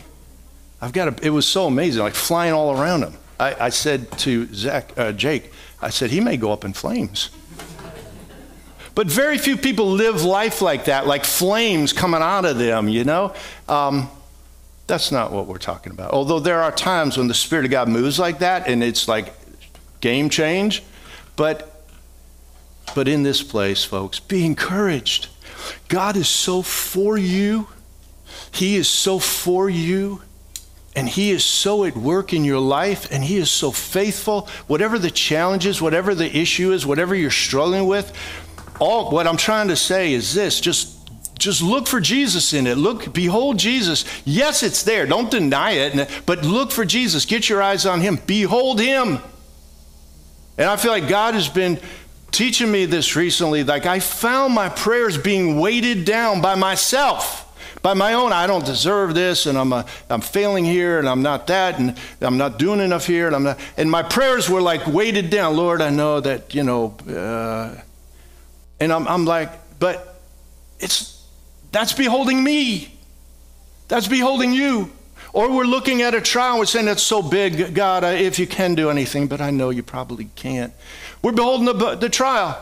I've 0.81 0.93
got 0.93 1.07
a, 1.07 1.25
it 1.25 1.29
was 1.31 1.45
so 1.45 1.67
amazing, 1.67 2.01
like 2.01 2.15
flying 2.15 2.53
all 2.53 2.79
around 2.79 3.03
him. 3.03 3.13
I, 3.39 3.65
I 3.65 3.69
said 3.69 4.11
to 4.19 4.53
Zach, 4.53 4.97
uh, 4.97 5.11
Jake, 5.11 5.51
I 5.81 5.89
said, 5.89 6.11
he 6.11 6.19
may 6.19 6.37
go 6.37 6.51
up 6.51 6.65
in 6.65 6.73
flames. 6.73 7.29
But 8.95 9.07
very 9.07 9.37
few 9.37 9.55
people 9.55 9.91
live 9.91 10.23
life 10.23 10.61
like 10.61 10.85
that, 10.85 11.07
like 11.07 11.23
flames 11.23 11.93
coming 11.93 12.21
out 12.21 12.43
of 12.43 12.57
them, 12.57 12.89
you 12.89 13.05
know? 13.05 13.33
Um, 13.69 14.09
that's 14.87 15.11
not 15.11 15.31
what 15.31 15.47
we're 15.47 15.57
talking 15.57 15.93
about. 15.93 16.11
Although 16.11 16.39
there 16.39 16.61
are 16.61 16.71
times 16.71 17.17
when 17.17 17.27
the 17.27 17.33
Spirit 17.33 17.65
of 17.65 17.71
God 17.71 17.87
moves 17.87 18.19
like 18.19 18.39
that 18.39 18.67
and 18.67 18.83
it's 18.83 19.07
like 19.07 19.33
game 20.01 20.29
change. 20.29 20.83
But, 21.35 21.85
but 22.93 23.07
in 23.07 23.23
this 23.23 23.41
place, 23.41 23.85
folks, 23.85 24.19
be 24.19 24.45
encouraged. 24.45 25.27
God 25.87 26.17
is 26.17 26.27
so 26.27 26.61
for 26.61 27.17
you. 27.17 27.67
He 28.51 28.75
is 28.75 28.89
so 28.89 29.19
for 29.19 29.69
you 29.69 30.23
And 30.95 31.07
He 31.07 31.31
is 31.31 31.45
so 31.45 31.83
at 31.85 31.95
work 31.95 32.33
in 32.33 32.43
your 32.43 32.59
life, 32.59 33.11
and 33.11 33.23
He 33.23 33.37
is 33.37 33.51
so 33.51 33.71
faithful. 33.71 34.47
Whatever 34.67 34.97
the 34.97 35.11
challenge 35.11 35.65
is, 35.65 35.81
whatever 35.81 36.15
the 36.15 36.35
issue 36.35 36.71
is, 36.71 36.85
whatever 36.85 37.15
you're 37.15 37.31
struggling 37.31 37.87
with, 37.87 38.11
all 38.79 39.11
what 39.11 39.27
I'm 39.27 39.37
trying 39.37 39.67
to 39.67 39.75
say 39.75 40.13
is 40.13 40.33
this 40.33 40.59
just 40.61 40.95
just 41.37 41.61
look 41.61 41.87
for 41.87 42.01
Jesus 42.01 42.51
in 42.51 42.67
it. 42.67 42.77
Look, 42.77 43.13
behold 43.13 43.57
Jesus. 43.57 44.03
Yes, 44.25 44.61
it's 44.61 44.83
there. 44.83 45.05
Don't 45.05 45.31
deny 45.31 45.71
it, 45.71 46.09
but 46.25 46.43
look 46.43 46.69
for 46.69 46.83
Jesus. 46.83 47.25
Get 47.25 47.47
your 47.47 47.63
eyes 47.63 47.85
on 47.85 48.01
him. 48.01 48.19
Behold 48.27 48.79
him. 48.79 49.19
And 50.57 50.69
I 50.69 50.75
feel 50.75 50.91
like 50.91 51.07
God 51.07 51.35
has 51.35 51.47
been 51.47 51.79
teaching 52.31 52.69
me 52.69 52.85
this 52.85 53.15
recently. 53.15 53.63
Like 53.63 53.85
I 53.85 54.01
found 54.01 54.53
my 54.53 54.67
prayers 54.67 55.17
being 55.17 55.59
weighted 55.59 56.03
down 56.03 56.41
by 56.41 56.55
myself 56.55 57.48
by 57.81 57.93
my 57.93 58.13
own 58.13 58.33
i 58.33 58.45
don't 58.45 58.65
deserve 58.65 59.13
this 59.13 59.45
and 59.45 59.57
i'm, 59.57 59.71
a, 59.73 59.85
I'm 60.09 60.21
failing 60.21 60.65
here 60.65 60.99
and 60.99 61.07
i'm 61.07 61.21
not 61.21 61.47
that 61.47 61.79
and 61.79 61.97
i'm 62.21 62.37
not 62.37 62.59
doing 62.59 62.79
enough 62.79 63.05
here 63.05 63.27
and 63.27 63.35
i'm 63.35 63.43
not 63.43 63.59
and 63.77 63.89
my 63.89 64.03
prayers 64.03 64.49
were 64.49 64.61
like 64.61 64.85
weighted 64.87 65.29
down. 65.29 65.55
Lord 65.55 65.81
i 65.81 65.89
know 65.89 66.19
that 66.19 66.53
you 66.53 66.63
know 66.63 66.95
uh, 67.07 67.75
and 68.79 68.91
I'm, 68.91 69.07
I'm 69.07 69.25
like 69.25 69.51
but 69.79 70.21
it's 70.79 71.19
that's 71.71 71.93
beholding 71.93 72.43
me. 72.43 72.97
That's 73.87 74.07
beholding 74.07 74.53
you. 74.53 74.91
Or 75.33 75.51
we're 75.51 75.65
looking 75.65 76.01
at 76.01 76.15
a 76.15 76.21
trial 76.21 76.53
and 76.53 76.59
we're 76.59 76.65
saying 76.65 76.85
that's 76.87 77.03
so 77.03 77.21
big 77.21 77.75
god 77.75 78.03
if 78.03 78.39
you 78.39 78.47
can 78.47 78.73
do 78.73 78.89
anything 78.89 79.27
but 79.27 79.41
i 79.41 79.51
know 79.51 79.69
you 79.69 79.83
probably 79.83 80.25
can't. 80.35 80.73
We're 81.21 81.33
beholding 81.33 81.65
the, 81.65 81.95
the 81.95 82.09
trial 82.09 82.57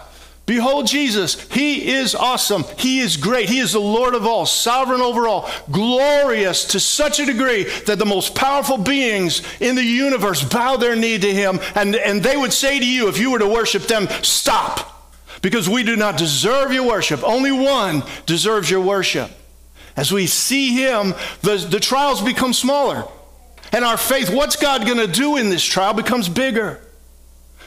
Behold 0.47 0.87
Jesus. 0.87 1.39
He 1.51 1.91
is 1.91 2.15
awesome. 2.15 2.63
He 2.77 3.01
is 3.01 3.17
great. 3.17 3.49
He 3.49 3.59
is 3.59 3.73
the 3.73 3.79
Lord 3.79 4.15
of 4.15 4.25
all, 4.25 4.45
sovereign 4.45 5.01
over 5.01 5.27
all, 5.27 5.51
glorious 5.69 6.63
to 6.67 6.79
such 6.79 7.19
a 7.19 7.25
degree 7.25 7.65
that 7.85 7.99
the 7.99 8.05
most 8.05 8.33
powerful 8.33 8.77
beings 8.77 9.43
in 9.59 9.75
the 9.75 9.83
universe 9.83 10.41
bow 10.41 10.77
their 10.77 10.95
knee 10.95 11.17
to 11.17 11.33
him. 11.33 11.59
And, 11.75 11.97
and 11.97 12.23
they 12.23 12.37
would 12.37 12.53
say 12.53 12.79
to 12.79 12.85
you, 12.85 13.09
if 13.09 13.19
you 13.19 13.31
were 13.31 13.39
to 13.39 13.47
worship 13.47 13.83
them, 13.83 14.07
stop, 14.23 15.11
because 15.41 15.67
we 15.67 15.83
do 15.83 15.97
not 15.97 16.17
deserve 16.17 16.71
your 16.71 16.87
worship. 16.87 17.23
Only 17.25 17.51
one 17.51 18.01
deserves 18.25 18.71
your 18.71 18.81
worship. 18.81 19.29
As 19.97 20.13
we 20.13 20.27
see 20.27 20.77
him, 20.77 21.13
the, 21.41 21.57
the 21.57 21.81
trials 21.81 22.21
become 22.21 22.53
smaller. 22.53 23.03
And 23.73 23.83
our 23.83 23.97
faith, 23.97 24.29
what's 24.29 24.55
God 24.55 24.85
going 24.85 24.99
to 24.99 25.07
do 25.07 25.35
in 25.35 25.49
this 25.49 25.63
trial, 25.63 25.93
becomes 25.93 26.29
bigger. 26.29 26.79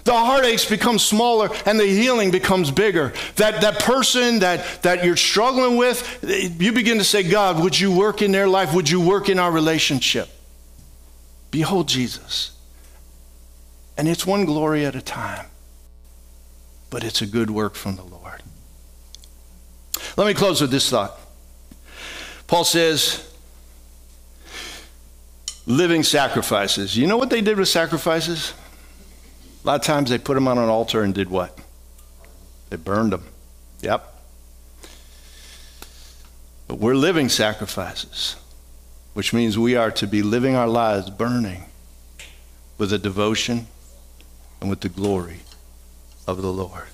The 0.05 0.15
heartaches 0.15 0.65
become 0.65 0.99
smaller 0.99 1.51
and 1.67 1.79
the 1.79 1.87
healing 1.87 2.31
becomes 2.31 2.71
bigger. 2.71 3.13
That, 3.37 3.61
that 3.61 3.81
person 3.81 4.41
that, 4.41 4.83
that 4.83 5.05
you're 5.05 5.17
struggling 5.17 5.77
with, 5.77 6.25
you 6.61 6.73
begin 6.73 6.99
to 6.99 7.05
say, 7.05 7.23
God, 7.23 7.63
would 7.63 7.79
you 7.79 7.95
work 7.95 8.23
in 8.23 8.33
their 8.33 8.49
life? 8.49 8.75
Would 8.75 8.89
you 8.89 9.01
work 9.01 9.29
in 9.29 9.39
our 9.39 9.51
relationship? 9.51 10.29
Behold 11.51 11.89
Jesus. 11.89 12.53
And 13.97 14.09
it's 14.09 14.27
one 14.27 14.47
glory 14.47 14.87
at 14.87 14.95
a 14.95 15.03
time, 15.03 15.47
but 16.89 17.05
it's 17.05 17.21
a 17.21 17.27
good 17.27 17.51
work 17.51 17.75
from 17.75 17.97
the 17.97 18.03
Lord. 18.03 18.43
Let 20.17 20.27
me 20.27 20.35
close 20.35 20.61
with 20.61 20.71
this 20.71 20.89
thought. 20.89 21.19
Paul 22.47 22.65
says, 22.65 23.31
living 25.67 26.03
sacrifices. 26.03 26.97
You 26.97 27.07
know 27.07 27.17
what 27.17 27.31
they 27.31 27.41
did 27.41 27.59
with 27.59 27.69
sacrifices? 27.69 28.55
A 29.63 29.67
lot 29.67 29.81
of 29.81 29.87
times 29.87 30.11
they 30.11 30.19
put 30.19 30.35
them 30.35 30.49
on 30.49 30.59
an 30.59 30.69
altar 30.69 31.03
and 31.03 31.15
did 31.15 31.29
what? 31.29 31.59
They 32.71 32.77
burned 32.77 33.13
them. 33.13 33.25
Yep. 33.83 34.15
But 36.69 36.79
we're 36.79 36.95
living 36.95 37.29
sacrifices, 37.29 38.37
which 39.13 39.33
means 39.33 39.59
we 39.59 39.77
are 39.77 39.91
to 39.91 40.07
be 40.07 40.23
living 40.23 40.55
our 40.55 40.69
lives 40.69 41.11
burning 41.11 41.65
with 42.79 42.93
a 42.93 42.99
devotion 42.99 43.67
and 44.61 44.71
with 44.71 44.81
the 44.81 44.89
glory 44.89 45.41
of 46.27 46.41
the 46.41 46.53
Lord. 46.53 46.87